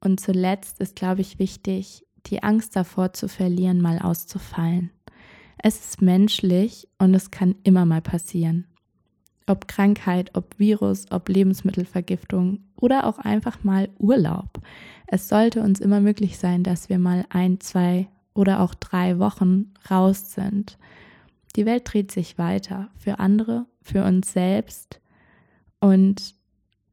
Und 0.00 0.20
zuletzt 0.20 0.80
ist, 0.80 0.96
glaube 0.96 1.22
ich, 1.22 1.38
wichtig, 1.38 2.04
die 2.26 2.42
Angst 2.42 2.76
davor 2.76 3.12
zu 3.12 3.28
verlieren, 3.28 3.80
mal 3.80 3.98
auszufallen. 3.98 4.90
Es 5.58 5.80
ist 5.80 6.02
menschlich 6.02 6.88
und 6.98 7.14
es 7.14 7.30
kann 7.30 7.54
immer 7.64 7.86
mal 7.86 8.02
passieren. 8.02 8.66
Ob 9.46 9.68
Krankheit, 9.68 10.30
ob 10.34 10.58
Virus, 10.58 11.06
ob 11.10 11.28
Lebensmittelvergiftung 11.28 12.60
oder 12.76 13.06
auch 13.06 13.18
einfach 13.18 13.62
mal 13.62 13.88
Urlaub. 13.98 14.60
Es 15.06 15.28
sollte 15.28 15.62
uns 15.62 15.80
immer 15.80 16.00
möglich 16.00 16.38
sein, 16.38 16.62
dass 16.62 16.88
wir 16.88 16.98
mal 16.98 17.24
ein, 17.28 17.60
zwei 17.60 18.08
oder 18.34 18.60
auch 18.60 18.74
drei 18.74 19.18
Wochen 19.18 19.72
raus 19.90 20.32
sind. 20.32 20.78
Die 21.56 21.66
Welt 21.66 21.82
dreht 21.86 22.10
sich 22.10 22.38
weiter 22.38 22.90
für 22.96 23.18
andere, 23.18 23.66
für 23.80 24.04
uns 24.04 24.32
selbst 24.32 25.00
und 25.80 26.34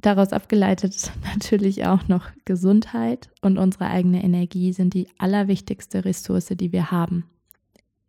daraus 0.02 0.34
abgeleitet 0.34 1.12
natürlich 1.34 1.86
auch 1.86 2.08
noch 2.08 2.30
Gesundheit 2.46 3.30
und 3.42 3.58
unsere 3.58 3.88
eigene 3.88 4.24
Energie 4.24 4.74
sind 4.74 4.94
die 4.94 5.08
allerwichtigste 5.18 6.06
Ressource, 6.06 6.48
die 6.48 6.72
wir 6.72 6.92
haben. 6.92 7.26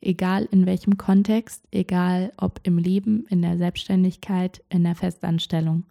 Egal 0.01 0.49
in 0.51 0.67
welchem 0.67 0.99
Kontext, 0.99 1.65
egal 1.71 2.33
ob 2.37 2.61
im 2.65 2.77
Leben, 2.77 3.25
in 3.29 3.41
der 3.41 3.57
Selbstständigkeit, 3.57 4.63
in 4.69 4.83
der 4.83 4.97
Festanstellung. 4.97 5.85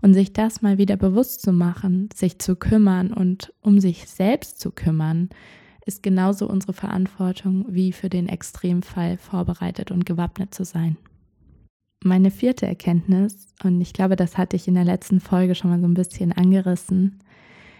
Und 0.00 0.14
sich 0.14 0.32
das 0.32 0.62
mal 0.62 0.78
wieder 0.78 0.96
bewusst 0.96 1.42
zu 1.42 1.52
machen, 1.52 2.10
sich 2.14 2.38
zu 2.38 2.54
kümmern 2.54 3.12
und 3.12 3.52
um 3.60 3.80
sich 3.80 4.06
selbst 4.06 4.60
zu 4.60 4.70
kümmern, 4.70 5.30
ist 5.86 6.02
genauso 6.02 6.48
unsere 6.48 6.72
Verantwortung, 6.72 7.66
wie 7.68 7.92
für 7.92 8.08
den 8.08 8.28
Extremfall 8.28 9.18
vorbereitet 9.18 9.90
und 9.90 10.06
gewappnet 10.06 10.54
zu 10.54 10.64
sein. 10.64 10.96
Meine 12.02 12.30
vierte 12.30 12.66
Erkenntnis, 12.66 13.48
und 13.62 13.80
ich 13.80 13.92
glaube, 13.92 14.16
das 14.16 14.36
hatte 14.36 14.56
ich 14.56 14.68
in 14.68 14.74
der 14.74 14.84
letzten 14.84 15.20
Folge 15.20 15.54
schon 15.54 15.70
mal 15.70 15.80
so 15.80 15.86
ein 15.86 15.94
bisschen 15.94 16.32
angerissen, 16.32 17.20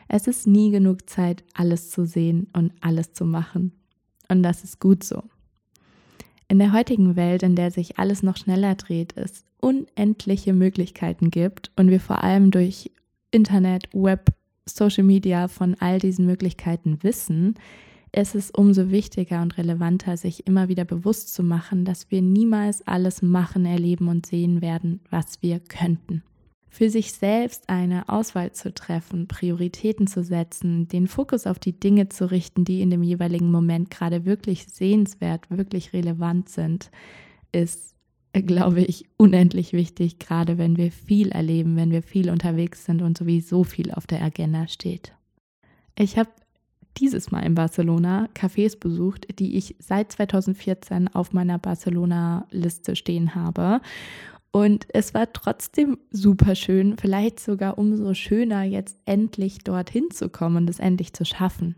es 0.09 0.27
ist 0.27 0.47
nie 0.47 0.71
genug 0.71 1.09
Zeit, 1.09 1.45
alles 1.55 1.91
zu 1.91 2.07
sehen 2.07 2.49
und 2.53 2.73
alles 2.81 3.13
zu 3.13 3.25
machen. 3.25 3.73
Und 4.29 4.43
das 4.43 4.65
ist 4.65 4.81
gut 4.81 5.03
so. 5.03 5.23
In 6.49 6.59
der 6.59 6.73
heutigen 6.73 7.17
Welt, 7.17 7.43
in 7.43 7.57
der 7.57 7.71
sich 7.71 7.99
alles 7.99 8.23
noch 8.23 8.37
schneller 8.37 8.75
dreht, 8.75 9.17
es 9.17 9.45
unendliche 9.61 10.53
Möglichkeiten 10.53 11.31
gibt 11.31 11.71
und 11.77 11.89
wir 11.89 12.01
vor 12.01 12.23
allem 12.23 12.51
durch 12.51 12.91
Internet, 13.31 13.89
Web, 13.93 14.29
Social 14.67 15.05
Media 15.05 15.49
von 15.49 15.75
all 15.81 15.99
diesen 15.99 16.27
Möglichkeiten 16.27 17.03
wissen, 17.03 17.55
ist 18.17 18.35
es 18.35 18.51
umso 18.51 18.91
wichtiger 18.91 19.43
und 19.43 19.59
relevanter, 19.59 20.17
sich 20.17 20.47
immer 20.47 20.69
wieder 20.69 20.85
bewusst 20.85 21.35
zu 21.35 21.43
machen, 21.43 21.85
dass 21.85 22.11
wir 22.11 22.23
niemals 22.23 22.87
alles 22.87 23.23
machen, 23.23 23.67
erleben 23.67 24.09
und 24.09 24.27
sehen 24.27 24.63
werden, 24.63 25.01
was 25.11 25.43
wir 25.43 25.61
könnten. 25.61 26.23
Für 26.69 26.91
sich 26.91 27.13
selbst 27.13 27.69
eine 27.69 28.09
Auswahl 28.09 28.53
zu 28.53 28.75
treffen, 28.75 29.29
Prioritäten 29.29 30.07
zu 30.07 30.25
setzen, 30.25 30.89
den 30.89 31.07
Fokus 31.07 31.47
auf 31.47 31.59
die 31.59 31.79
Dinge 31.79 32.09
zu 32.09 32.31
richten, 32.31 32.65
die 32.65 32.83
in 32.83 32.91
dem 32.91 33.03
jeweiligen 33.03 33.51
Moment 33.51 33.91
gerade 33.91 34.25
wirklich 34.25 34.67
sehenswert, 34.67 35.51
wirklich 35.51 35.93
relevant 35.93 36.49
sind, 36.49 36.91
ist, 37.53 37.95
glaube 38.33 38.83
ich, 38.83 39.07
unendlich 39.17 39.73
wichtig, 39.73 40.19
gerade 40.19 40.59
wenn 40.59 40.77
wir 40.77 40.91
viel 40.91 41.31
erleben, 41.31 41.77
wenn 41.77 41.93
wir 41.93 42.03
viel 42.03 42.29
unterwegs 42.29 42.85
sind 42.85 43.03
und 43.03 43.17
sowieso 43.17 43.63
viel 43.63 43.93
auf 43.93 44.09
der 44.09 44.23
Agenda 44.23 44.67
steht. 44.67 45.13
Ich 45.97 46.19
habe 46.19 46.31
dieses 46.97 47.31
Mal 47.31 47.41
in 47.41 47.55
Barcelona 47.55 48.29
Cafés 48.35 48.79
besucht, 48.79 49.39
die 49.39 49.57
ich 49.57 49.77
seit 49.79 50.13
2014 50.13 51.09
auf 51.09 51.33
meiner 51.33 51.59
Barcelona-Liste 51.59 52.97
stehen 52.97 53.35
habe. 53.35 53.81
Und 54.51 54.87
es 54.91 55.15
war 55.15 55.33
trotzdem 55.33 55.99
super 56.11 56.55
schön, 56.55 56.97
vielleicht 56.97 57.41
sogar 57.41 57.77
umso 57.77 58.15
schöner, 58.15 58.63
jetzt 58.63 58.99
endlich 59.05 59.59
dorthin 59.59 60.11
zu 60.13 60.29
kommen 60.29 60.59
und 60.59 60.71
es 60.71 60.79
endlich 60.79 61.13
zu 61.13 61.25
schaffen. 61.25 61.75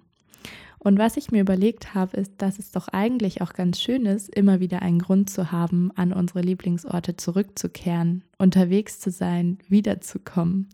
Und 0.79 0.99
was 0.99 1.17
ich 1.17 1.33
mir 1.33 1.41
überlegt 1.41 1.95
habe, 1.95 2.17
ist, 2.17 2.35
dass 2.39 2.59
es 2.59 2.71
doch 2.71 2.89
eigentlich 2.89 3.41
auch 3.41 3.55
ganz 3.55 3.81
schön 3.81 4.07
ist, 4.07 4.29
immer 4.29 4.61
wieder 4.61 4.83
einen 4.83 4.99
Grund 4.99 5.31
zu 5.31 5.51
haben, 5.51 5.91
an 5.97 6.13
unsere 6.13 6.43
Lieblingsorte 6.43 7.17
zurückzukehren, 7.17 8.23
unterwegs 8.39 9.01
zu 9.01 9.11
sein, 9.11 9.59
wiederzukommen. 9.69 10.69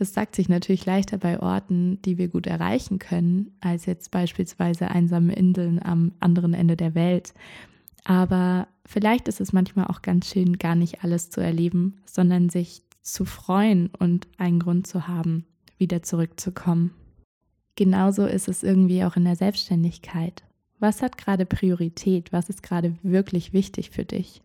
Das 0.00 0.14
sagt 0.14 0.34
sich 0.34 0.48
natürlich 0.48 0.86
leichter 0.86 1.18
bei 1.18 1.38
Orten, 1.38 2.00
die 2.00 2.16
wir 2.16 2.28
gut 2.28 2.46
erreichen 2.46 2.98
können, 2.98 3.54
als 3.60 3.84
jetzt 3.84 4.10
beispielsweise 4.10 4.90
einsame 4.90 5.34
Inseln 5.34 5.78
am 5.78 6.12
anderen 6.20 6.54
Ende 6.54 6.74
der 6.74 6.94
Welt. 6.94 7.34
Aber 8.04 8.66
vielleicht 8.86 9.28
ist 9.28 9.42
es 9.42 9.52
manchmal 9.52 9.88
auch 9.88 10.00
ganz 10.00 10.30
schön, 10.30 10.56
gar 10.56 10.74
nicht 10.74 11.04
alles 11.04 11.28
zu 11.28 11.42
erleben, 11.42 12.00
sondern 12.06 12.48
sich 12.48 12.82
zu 13.02 13.26
freuen 13.26 13.90
und 13.98 14.26
einen 14.38 14.60
Grund 14.60 14.86
zu 14.86 15.06
haben, 15.06 15.44
wieder 15.76 16.02
zurückzukommen. 16.02 16.94
Genauso 17.76 18.24
ist 18.24 18.48
es 18.48 18.62
irgendwie 18.62 19.04
auch 19.04 19.16
in 19.16 19.26
der 19.26 19.36
Selbstständigkeit. 19.36 20.44
Was 20.78 21.02
hat 21.02 21.18
gerade 21.18 21.44
Priorität? 21.44 22.32
Was 22.32 22.48
ist 22.48 22.62
gerade 22.62 22.96
wirklich 23.02 23.52
wichtig 23.52 23.90
für 23.90 24.06
dich? 24.06 24.40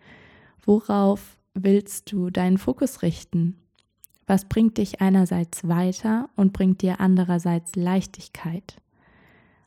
Worauf 0.66 1.38
willst 1.54 2.12
du 2.12 2.30
deinen 2.30 2.58
Fokus 2.58 3.04
richten? 3.04 3.56
Was 4.28 4.46
bringt 4.46 4.78
dich 4.78 5.02
einerseits 5.02 5.68
weiter 5.68 6.30
und 6.36 6.52
bringt 6.52 6.82
dir 6.82 7.00
andererseits 7.00 7.76
Leichtigkeit? 7.76 8.82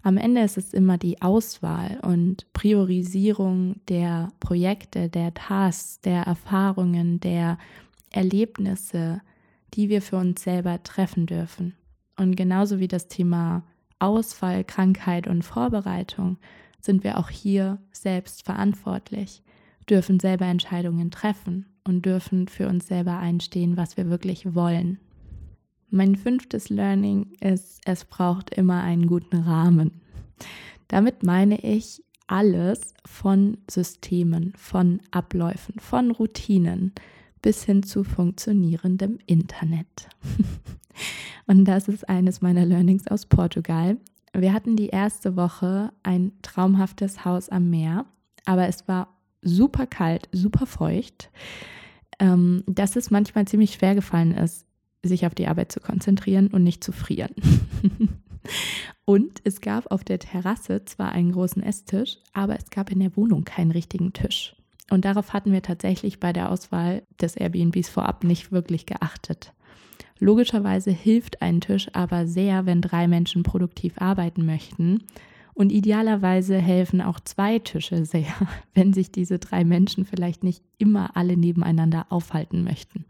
Am 0.02 0.16
Ende 0.16 0.42
ist 0.42 0.56
es 0.56 0.72
immer 0.72 0.96
die 0.96 1.22
Auswahl 1.22 1.98
und 2.02 2.50
Priorisierung 2.52 3.76
der 3.88 4.32
Projekte, 4.40 5.08
der 5.08 5.34
Tasks, 5.34 6.00
der 6.00 6.22
Erfahrungen, 6.22 7.20
der 7.20 7.58
Erlebnisse, 8.10 9.20
die 9.74 9.88
wir 9.88 10.02
für 10.02 10.16
uns 10.16 10.42
selber 10.42 10.82
treffen 10.82 11.26
dürfen. 11.26 11.74
Und 12.16 12.36
genauso 12.36 12.78
wie 12.80 12.88
das 12.88 13.08
Thema 13.08 13.62
Ausfall, 13.98 14.64
Krankheit 14.64 15.26
und 15.26 15.42
Vorbereitung 15.42 16.38
sind 16.80 17.04
wir 17.04 17.18
auch 17.18 17.28
hier 17.30 17.78
selbst 17.92 18.44
verantwortlich, 18.44 19.42
dürfen 19.90 20.20
selber 20.20 20.46
Entscheidungen 20.46 21.10
treffen 21.10 21.66
und 21.84 22.04
dürfen 22.04 22.48
für 22.48 22.68
uns 22.68 22.86
selber 22.86 23.18
einstehen, 23.18 23.76
was 23.76 23.96
wir 23.96 24.10
wirklich 24.10 24.54
wollen. 24.54 24.98
Mein 25.90 26.16
fünftes 26.16 26.68
Learning 26.68 27.32
ist, 27.40 27.80
es 27.86 28.04
braucht 28.04 28.50
immer 28.50 28.82
einen 28.82 29.06
guten 29.06 29.38
Rahmen. 29.38 30.02
Damit 30.88 31.22
meine 31.22 31.58
ich 31.60 32.02
alles 32.26 32.94
von 33.06 33.56
Systemen, 33.70 34.52
von 34.56 35.00
Abläufen, 35.10 35.78
von 35.80 36.10
Routinen 36.10 36.92
bis 37.40 37.64
hin 37.64 37.82
zu 37.82 38.04
funktionierendem 38.04 39.18
Internet. 39.26 40.08
Und 41.46 41.64
das 41.64 41.88
ist 41.88 42.08
eines 42.08 42.42
meiner 42.42 42.66
Learnings 42.66 43.06
aus 43.06 43.24
Portugal. 43.24 43.96
Wir 44.34 44.52
hatten 44.52 44.76
die 44.76 44.88
erste 44.88 45.36
Woche 45.36 45.90
ein 46.02 46.32
traumhaftes 46.42 47.24
Haus 47.24 47.48
am 47.48 47.70
Meer, 47.70 48.04
aber 48.44 48.68
es 48.68 48.86
war 48.88 49.17
super 49.42 49.86
kalt, 49.86 50.28
super 50.32 50.66
feucht 50.66 51.30
ähm, 52.18 52.64
dass 52.66 52.96
es 52.96 53.10
manchmal 53.10 53.46
ziemlich 53.46 53.74
schwer 53.74 53.94
gefallen 53.94 54.32
ist, 54.32 54.66
sich 55.02 55.26
auf 55.26 55.34
die 55.34 55.46
Arbeit 55.46 55.72
zu 55.72 55.80
konzentrieren 55.80 56.48
und 56.48 56.64
nicht 56.64 56.82
zu 56.82 56.92
frieren. 56.92 57.34
und 59.04 59.40
es 59.44 59.60
gab 59.60 59.90
auf 59.92 60.04
der 60.04 60.18
Terrasse 60.18 60.84
zwar 60.84 61.12
einen 61.12 61.32
großen 61.32 61.62
Esstisch, 61.62 62.18
aber 62.32 62.56
es 62.56 62.70
gab 62.70 62.90
in 62.90 63.00
der 63.00 63.16
Wohnung 63.16 63.44
keinen 63.44 63.70
richtigen 63.70 64.12
Tisch. 64.12 64.56
Und 64.90 65.04
darauf 65.04 65.32
hatten 65.32 65.52
wir 65.52 65.62
tatsächlich 65.62 66.18
bei 66.18 66.32
der 66.32 66.50
Auswahl 66.50 67.02
des 67.20 67.36
Airbnbs 67.36 67.88
vorab 67.88 68.24
nicht 68.24 68.50
wirklich 68.50 68.86
geachtet. 68.86 69.52
Logischerweise 70.18 70.90
hilft 70.90 71.42
ein 71.42 71.60
Tisch 71.60 71.88
aber 71.92 72.26
sehr, 72.26 72.66
wenn 72.66 72.80
drei 72.80 73.06
Menschen 73.06 73.44
produktiv 73.44 73.98
arbeiten 73.98 74.44
möchten. 74.46 75.04
Und 75.58 75.72
idealerweise 75.72 76.56
helfen 76.56 77.00
auch 77.00 77.18
zwei 77.18 77.58
Tische 77.58 78.04
sehr, 78.04 78.32
wenn 78.74 78.92
sich 78.92 79.10
diese 79.10 79.40
drei 79.40 79.64
Menschen 79.64 80.04
vielleicht 80.04 80.44
nicht 80.44 80.62
immer 80.78 81.16
alle 81.16 81.36
nebeneinander 81.36 82.06
aufhalten 82.10 82.62
möchten. 82.62 83.06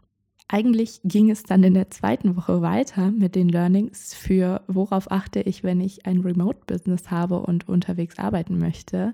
Eigentlich 0.47 0.99
ging 1.03 1.29
es 1.29 1.43
dann 1.43 1.61
in 1.61 1.75
der 1.75 1.91
zweiten 1.91 2.35
Woche 2.35 2.63
weiter 2.63 3.11
mit 3.11 3.35
den 3.35 3.49
Learnings 3.49 4.15
für 4.15 4.63
worauf 4.65 5.11
achte 5.11 5.41
ich, 5.41 5.63
wenn 5.63 5.79
ich 5.79 6.07
ein 6.07 6.21
Remote-Business 6.21 7.11
habe 7.11 7.39
und 7.39 7.69
unterwegs 7.69 8.17
arbeiten 8.17 8.57
möchte. 8.57 9.13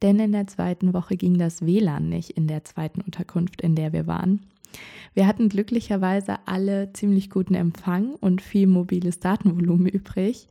Denn 0.00 0.18
in 0.18 0.32
der 0.32 0.46
zweiten 0.46 0.94
Woche 0.94 1.18
ging 1.18 1.36
das 1.36 1.66
WLAN 1.66 2.08
nicht 2.08 2.30
in 2.30 2.46
der 2.46 2.64
zweiten 2.64 3.02
Unterkunft, 3.02 3.60
in 3.60 3.74
der 3.74 3.92
wir 3.92 4.06
waren. 4.06 4.40
Wir 5.12 5.26
hatten 5.26 5.50
glücklicherweise 5.50 6.36
alle 6.46 6.90
ziemlich 6.94 7.28
guten 7.28 7.54
Empfang 7.54 8.14
und 8.14 8.40
viel 8.40 8.66
mobiles 8.66 9.20
Datenvolumen 9.20 9.88
übrig. 9.88 10.48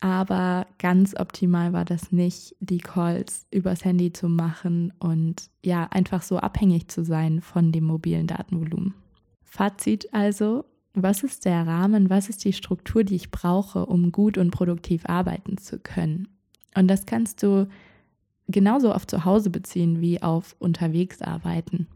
Aber 0.00 0.66
ganz 0.78 1.14
optimal 1.18 1.72
war 1.72 1.84
das 1.84 2.12
nicht, 2.12 2.54
die 2.60 2.78
Calls 2.78 3.46
übers 3.50 3.84
Handy 3.84 4.12
zu 4.12 4.28
machen 4.28 4.92
und 4.98 5.50
ja, 5.64 5.84
einfach 5.90 6.22
so 6.22 6.38
abhängig 6.38 6.88
zu 6.88 7.04
sein 7.04 7.40
von 7.40 7.72
dem 7.72 7.84
mobilen 7.84 8.26
Datenvolumen. 8.26 8.94
Fazit 9.42 10.12
also, 10.12 10.66
was 10.92 11.22
ist 11.22 11.44
der 11.44 11.66
Rahmen, 11.66 12.10
was 12.10 12.28
ist 12.28 12.44
die 12.44 12.52
Struktur, 12.52 13.04
die 13.04 13.16
ich 13.16 13.30
brauche, 13.30 13.86
um 13.86 14.12
gut 14.12 14.38
und 14.38 14.50
produktiv 14.50 15.06
arbeiten 15.06 15.56
zu 15.56 15.78
können? 15.78 16.28
Und 16.74 16.88
das 16.88 17.06
kannst 17.06 17.42
du 17.42 17.68
genauso 18.48 18.92
auf 18.92 19.06
zu 19.06 19.24
Hause 19.24 19.50
beziehen 19.50 20.00
wie 20.00 20.22
auf 20.22 20.56
unterwegs 20.58 21.22
arbeiten. 21.22 21.86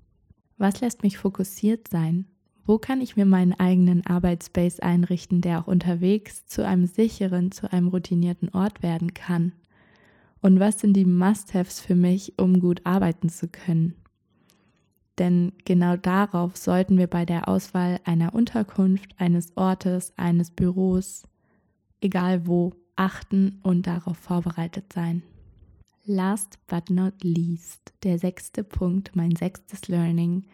Was 0.57 0.81
lässt 0.81 1.03
mich 1.03 1.19
fokussiert 1.19 1.89
sein? 1.89 2.27
Wo 2.71 2.79
kann 2.79 3.01
ich 3.01 3.17
mir 3.17 3.27
meinen 3.27 3.53
eigenen 3.53 4.07
Arbeitsspace 4.07 4.79
einrichten, 4.79 5.41
der 5.41 5.59
auch 5.59 5.67
unterwegs 5.67 6.47
zu 6.47 6.65
einem 6.65 6.87
sicheren, 6.87 7.51
zu 7.51 7.73
einem 7.73 7.89
routinierten 7.89 8.51
Ort 8.51 8.81
werden 8.81 9.13
kann? 9.13 9.51
Und 10.41 10.61
was 10.61 10.79
sind 10.79 10.93
die 10.93 11.05
Must-Haves 11.05 11.81
für 11.81 11.97
mich, 11.97 12.39
um 12.39 12.61
gut 12.61 12.83
arbeiten 12.85 13.29
zu 13.29 13.49
können? 13.49 13.97
Denn 15.19 15.51
genau 15.65 15.97
darauf 15.97 16.57
sollten 16.57 16.97
wir 16.97 17.09
bei 17.09 17.25
der 17.25 17.49
Auswahl 17.49 17.99
einer 18.05 18.37
Unterkunft, 18.37 19.17
eines 19.19 19.57
Ortes, 19.57 20.13
eines 20.17 20.53
Büros, 20.53 21.25
egal 22.01 22.47
wo, 22.47 22.75
achten 22.95 23.59
und 23.65 23.89
darauf 23.89 24.17
vorbereitet 24.17 24.93
sein. 24.93 25.25
Last 26.05 26.61
but 26.69 26.89
not 26.89 27.15
least, 27.25 27.93
der 28.05 28.21
sechste 28.21 28.63
Punkt, 28.63 29.17
mein 29.17 29.35
sechstes 29.35 29.89
Learning, 29.89 30.45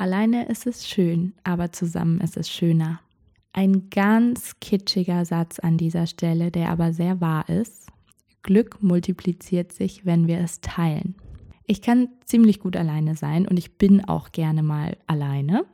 Alleine 0.00 0.46
ist 0.46 0.66
es 0.66 0.88
schön, 0.88 1.34
aber 1.44 1.72
zusammen 1.72 2.22
ist 2.22 2.38
es 2.38 2.48
schöner. 2.48 3.00
Ein 3.52 3.90
ganz 3.90 4.58
kitschiger 4.58 5.26
Satz 5.26 5.58
an 5.58 5.76
dieser 5.76 6.06
Stelle, 6.06 6.50
der 6.50 6.70
aber 6.70 6.94
sehr 6.94 7.20
wahr 7.20 7.46
ist. 7.50 7.86
Glück 8.42 8.82
multipliziert 8.82 9.72
sich, 9.72 10.06
wenn 10.06 10.26
wir 10.26 10.38
es 10.38 10.62
teilen. 10.62 11.16
Ich 11.66 11.82
kann 11.82 12.08
ziemlich 12.24 12.60
gut 12.60 12.78
alleine 12.78 13.14
sein 13.14 13.46
und 13.46 13.58
ich 13.58 13.76
bin 13.76 14.02
auch 14.02 14.32
gerne 14.32 14.62
mal 14.62 14.96
alleine. 15.06 15.66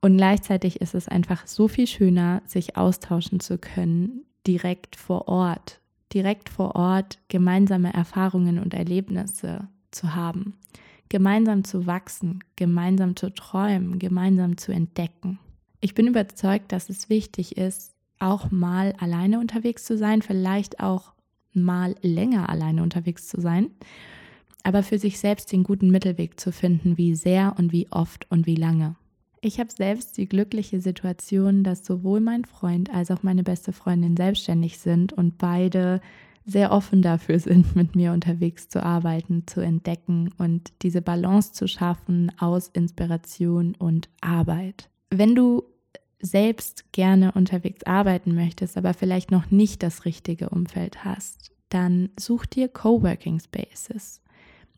Und 0.00 0.16
gleichzeitig 0.16 0.80
ist 0.80 0.94
es 0.94 1.06
einfach 1.06 1.46
so 1.46 1.68
viel 1.68 1.86
schöner, 1.86 2.40
sich 2.46 2.78
austauschen 2.78 3.40
zu 3.40 3.58
können, 3.58 4.24
direkt 4.46 4.96
vor 4.96 5.28
Ort, 5.28 5.80
direkt 6.14 6.48
vor 6.48 6.76
Ort 6.76 7.18
gemeinsame 7.28 7.92
Erfahrungen 7.92 8.58
und 8.58 8.72
Erlebnisse 8.72 9.68
zu 9.90 10.14
haben 10.14 10.54
gemeinsam 11.10 11.64
zu 11.64 11.86
wachsen, 11.86 12.42
gemeinsam 12.56 13.16
zu 13.16 13.28
träumen, 13.34 13.98
gemeinsam 13.98 14.56
zu 14.56 14.72
entdecken. 14.72 15.38
Ich 15.80 15.94
bin 15.94 16.06
überzeugt, 16.06 16.72
dass 16.72 16.88
es 16.88 17.10
wichtig 17.10 17.58
ist, 17.58 17.92
auch 18.18 18.50
mal 18.50 18.94
alleine 18.98 19.40
unterwegs 19.40 19.84
zu 19.84 19.98
sein, 19.98 20.22
vielleicht 20.22 20.80
auch 20.80 21.12
mal 21.52 21.96
länger 22.00 22.48
alleine 22.48 22.82
unterwegs 22.82 23.28
zu 23.28 23.40
sein, 23.40 23.70
aber 24.62 24.82
für 24.82 24.98
sich 24.98 25.18
selbst 25.18 25.52
den 25.52 25.64
guten 25.64 25.90
Mittelweg 25.90 26.38
zu 26.38 26.52
finden, 26.52 26.96
wie 26.96 27.14
sehr 27.14 27.54
und 27.58 27.72
wie 27.72 27.90
oft 27.90 28.30
und 28.30 28.46
wie 28.46 28.56
lange. 28.56 28.94
Ich 29.40 29.58
habe 29.58 29.70
selbst 29.72 30.18
die 30.18 30.28
glückliche 30.28 30.80
Situation, 30.80 31.64
dass 31.64 31.84
sowohl 31.84 32.20
mein 32.20 32.44
Freund 32.44 32.90
als 32.90 33.10
auch 33.10 33.22
meine 33.22 33.42
beste 33.42 33.72
Freundin 33.72 34.16
selbstständig 34.16 34.78
sind 34.78 35.14
und 35.14 35.38
beide 35.38 36.02
sehr 36.44 36.72
offen 36.72 37.02
dafür 37.02 37.38
sind, 37.38 37.74
mit 37.76 37.94
mir 37.94 38.12
unterwegs 38.12 38.68
zu 38.68 38.82
arbeiten, 38.82 39.46
zu 39.46 39.60
entdecken 39.60 40.30
und 40.38 40.72
diese 40.82 41.02
Balance 41.02 41.52
zu 41.52 41.66
schaffen 41.66 42.32
aus 42.38 42.68
Inspiration 42.68 43.74
und 43.76 44.08
Arbeit. 44.20 44.88
Wenn 45.10 45.34
du 45.34 45.64
selbst 46.20 46.92
gerne 46.92 47.32
unterwegs 47.32 47.84
arbeiten 47.84 48.34
möchtest, 48.34 48.76
aber 48.76 48.94
vielleicht 48.94 49.30
noch 49.30 49.50
nicht 49.50 49.82
das 49.82 50.04
richtige 50.04 50.50
Umfeld 50.50 51.04
hast, 51.04 51.50
dann 51.70 52.10
such 52.18 52.46
dir 52.46 52.68
Coworking 52.68 53.40
Spaces. 53.40 54.20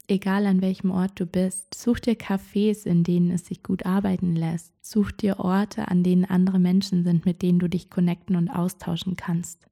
Egal 0.09 0.47
an 0.47 0.61
welchem 0.61 0.91
Ort 0.91 1.13
du 1.19 1.27
bist, 1.27 1.75
such 1.75 2.01
dir 2.01 2.15
Cafés, 2.15 2.87
in 2.87 3.05
denen 3.05 3.31
es 3.31 3.47
sich 3.47 3.63
gut 3.63 3.87
arbeiten 3.87 4.35
lässt. 4.35 4.73
Such 4.85 5.13
dir 5.13 5.39
Orte, 5.39 5.89
an 5.89 6.03
denen 6.03 6.25
andere 6.25 6.59
Menschen 6.59 7.05
sind, 7.05 7.25
mit 7.25 7.41
denen 7.41 7.59
du 7.59 7.69
dich 7.69 7.89
connecten 7.89 8.37
und 8.37 8.51
austauschen 8.51 9.17
kannst. 9.17 9.67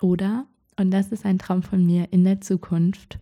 Oder 0.00 0.46
und 0.78 0.90
das 0.90 1.12
ist 1.12 1.24
ein 1.24 1.38
Traum 1.38 1.62
von 1.62 1.84
mir 1.84 2.08
in 2.12 2.24
der 2.24 2.40
Zukunft. 2.40 3.18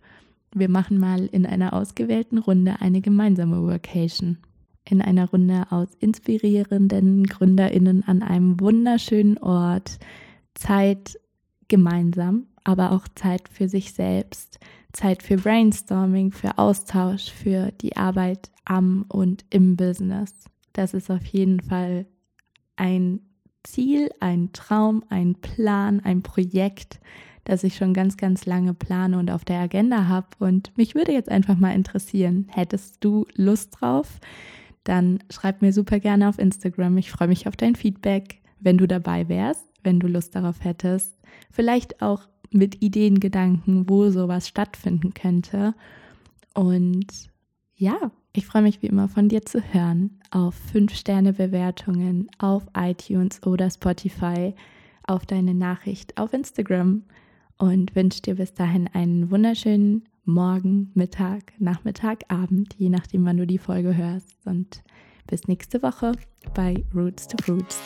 Wir 0.53 0.69
machen 0.69 0.99
mal 0.99 1.25
in 1.25 1.45
einer 1.45 1.73
ausgewählten 1.73 2.37
Runde 2.37 2.75
eine 2.79 3.01
gemeinsame 3.01 3.61
Workation. 3.63 4.37
In 4.85 5.01
einer 5.01 5.29
Runde 5.29 5.65
aus 5.69 5.89
inspirierenden 5.99 7.23
GründerInnen 7.25 8.07
an 8.07 8.23
einem 8.23 8.59
wunderschönen 8.59 9.37
Ort. 9.39 9.97
Zeit 10.55 11.19
gemeinsam, 11.67 12.45
aber 12.63 12.91
auch 12.91 13.07
Zeit 13.15 13.49
für 13.49 13.67
sich 13.67 13.93
selbst. 13.93 14.59
Zeit 14.93 15.21
für 15.21 15.37
Brainstorming, 15.37 16.31
für 16.31 16.57
Austausch, 16.57 17.31
für 17.31 17.71
die 17.81 17.97
Arbeit 17.97 18.49
am 18.65 19.05
und 19.09 19.45
im 19.49 19.75
Business. 19.75 20.33
Das 20.73 20.93
ist 20.93 21.11
auf 21.11 21.25
jeden 21.25 21.59
Fall 21.59 22.05
ein 22.75 23.19
Ziel, 23.63 24.09
ein 24.19 24.53
Traum, 24.53 25.03
ein 25.09 25.35
Plan, 25.35 25.99
ein 25.99 26.21
Projekt, 26.21 26.99
das 27.47 27.63
ich 27.63 27.77
schon 27.77 27.93
ganz, 27.93 28.17
ganz 28.17 28.45
lange 28.45 28.73
plane 28.73 29.17
und 29.17 29.31
auf 29.31 29.45
der 29.45 29.61
Agenda 29.61 30.07
habe. 30.07 30.27
Und 30.39 30.77
mich 30.77 30.95
würde 30.95 31.13
jetzt 31.13 31.29
einfach 31.29 31.57
mal 31.57 31.73
interessieren, 31.73 32.45
hättest 32.49 33.01
du 33.05 33.25
Lust 33.35 33.77
drauf? 33.79 34.19
Dann 34.83 35.19
schreib 35.29 35.61
mir 35.61 35.71
super 35.71 35.99
gerne 35.99 36.27
auf 36.27 36.39
Instagram. 36.39 36.97
Ich 36.97 37.09
freue 37.09 37.29
mich 37.29 37.47
auf 37.47 37.55
dein 37.55 37.75
Feedback, 37.75 38.41
wenn 38.59 38.77
du 38.77 38.85
dabei 38.85 39.29
wärst, 39.29 39.63
wenn 39.81 40.01
du 40.01 40.07
Lust 40.07 40.35
darauf 40.35 40.61
hättest. 40.61 41.17
Vielleicht 41.49 42.01
auch 42.01 42.27
mit 42.51 42.81
Ideen, 42.81 43.21
Gedanken, 43.21 43.89
wo 43.89 44.09
sowas 44.09 44.49
stattfinden 44.49 45.13
könnte. 45.13 45.73
Und 46.53 47.29
ja, 47.75 48.11
ich 48.33 48.45
freue 48.45 48.61
mich 48.61 48.81
wie 48.81 48.87
immer 48.87 49.07
von 49.07 49.29
dir 49.29 49.45
zu 49.45 49.61
hören 49.73 50.19
auf 50.31 50.59
5-Sterne-Bewertungen 50.73 52.29
auf 52.39 52.67
iTunes 52.75 53.41
oder 53.47 53.69
Spotify, 53.69 54.53
auf 55.03 55.25
deine 55.25 55.53
Nachricht 55.53 56.17
auf 56.17 56.33
Instagram 56.33 57.03
und 57.57 57.95
wünsche 57.95 58.21
dir 58.21 58.35
bis 58.35 58.53
dahin 58.53 58.87
einen 58.93 59.31
wunderschönen 59.31 60.03
Morgen, 60.25 60.91
Mittag, 60.93 61.53
Nachmittag, 61.57 62.23
Abend, 62.27 62.75
je 62.77 62.89
nachdem, 62.89 63.25
wann 63.25 63.37
du 63.37 63.47
die 63.47 63.57
Folge 63.57 63.95
hörst. 63.95 64.35
Und 64.45 64.83
bis 65.27 65.47
nächste 65.47 65.81
Woche 65.81 66.11
bei 66.53 66.83
Roots 66.93 67.27
to 67.27 67.37
Fruits. 67.43 67.81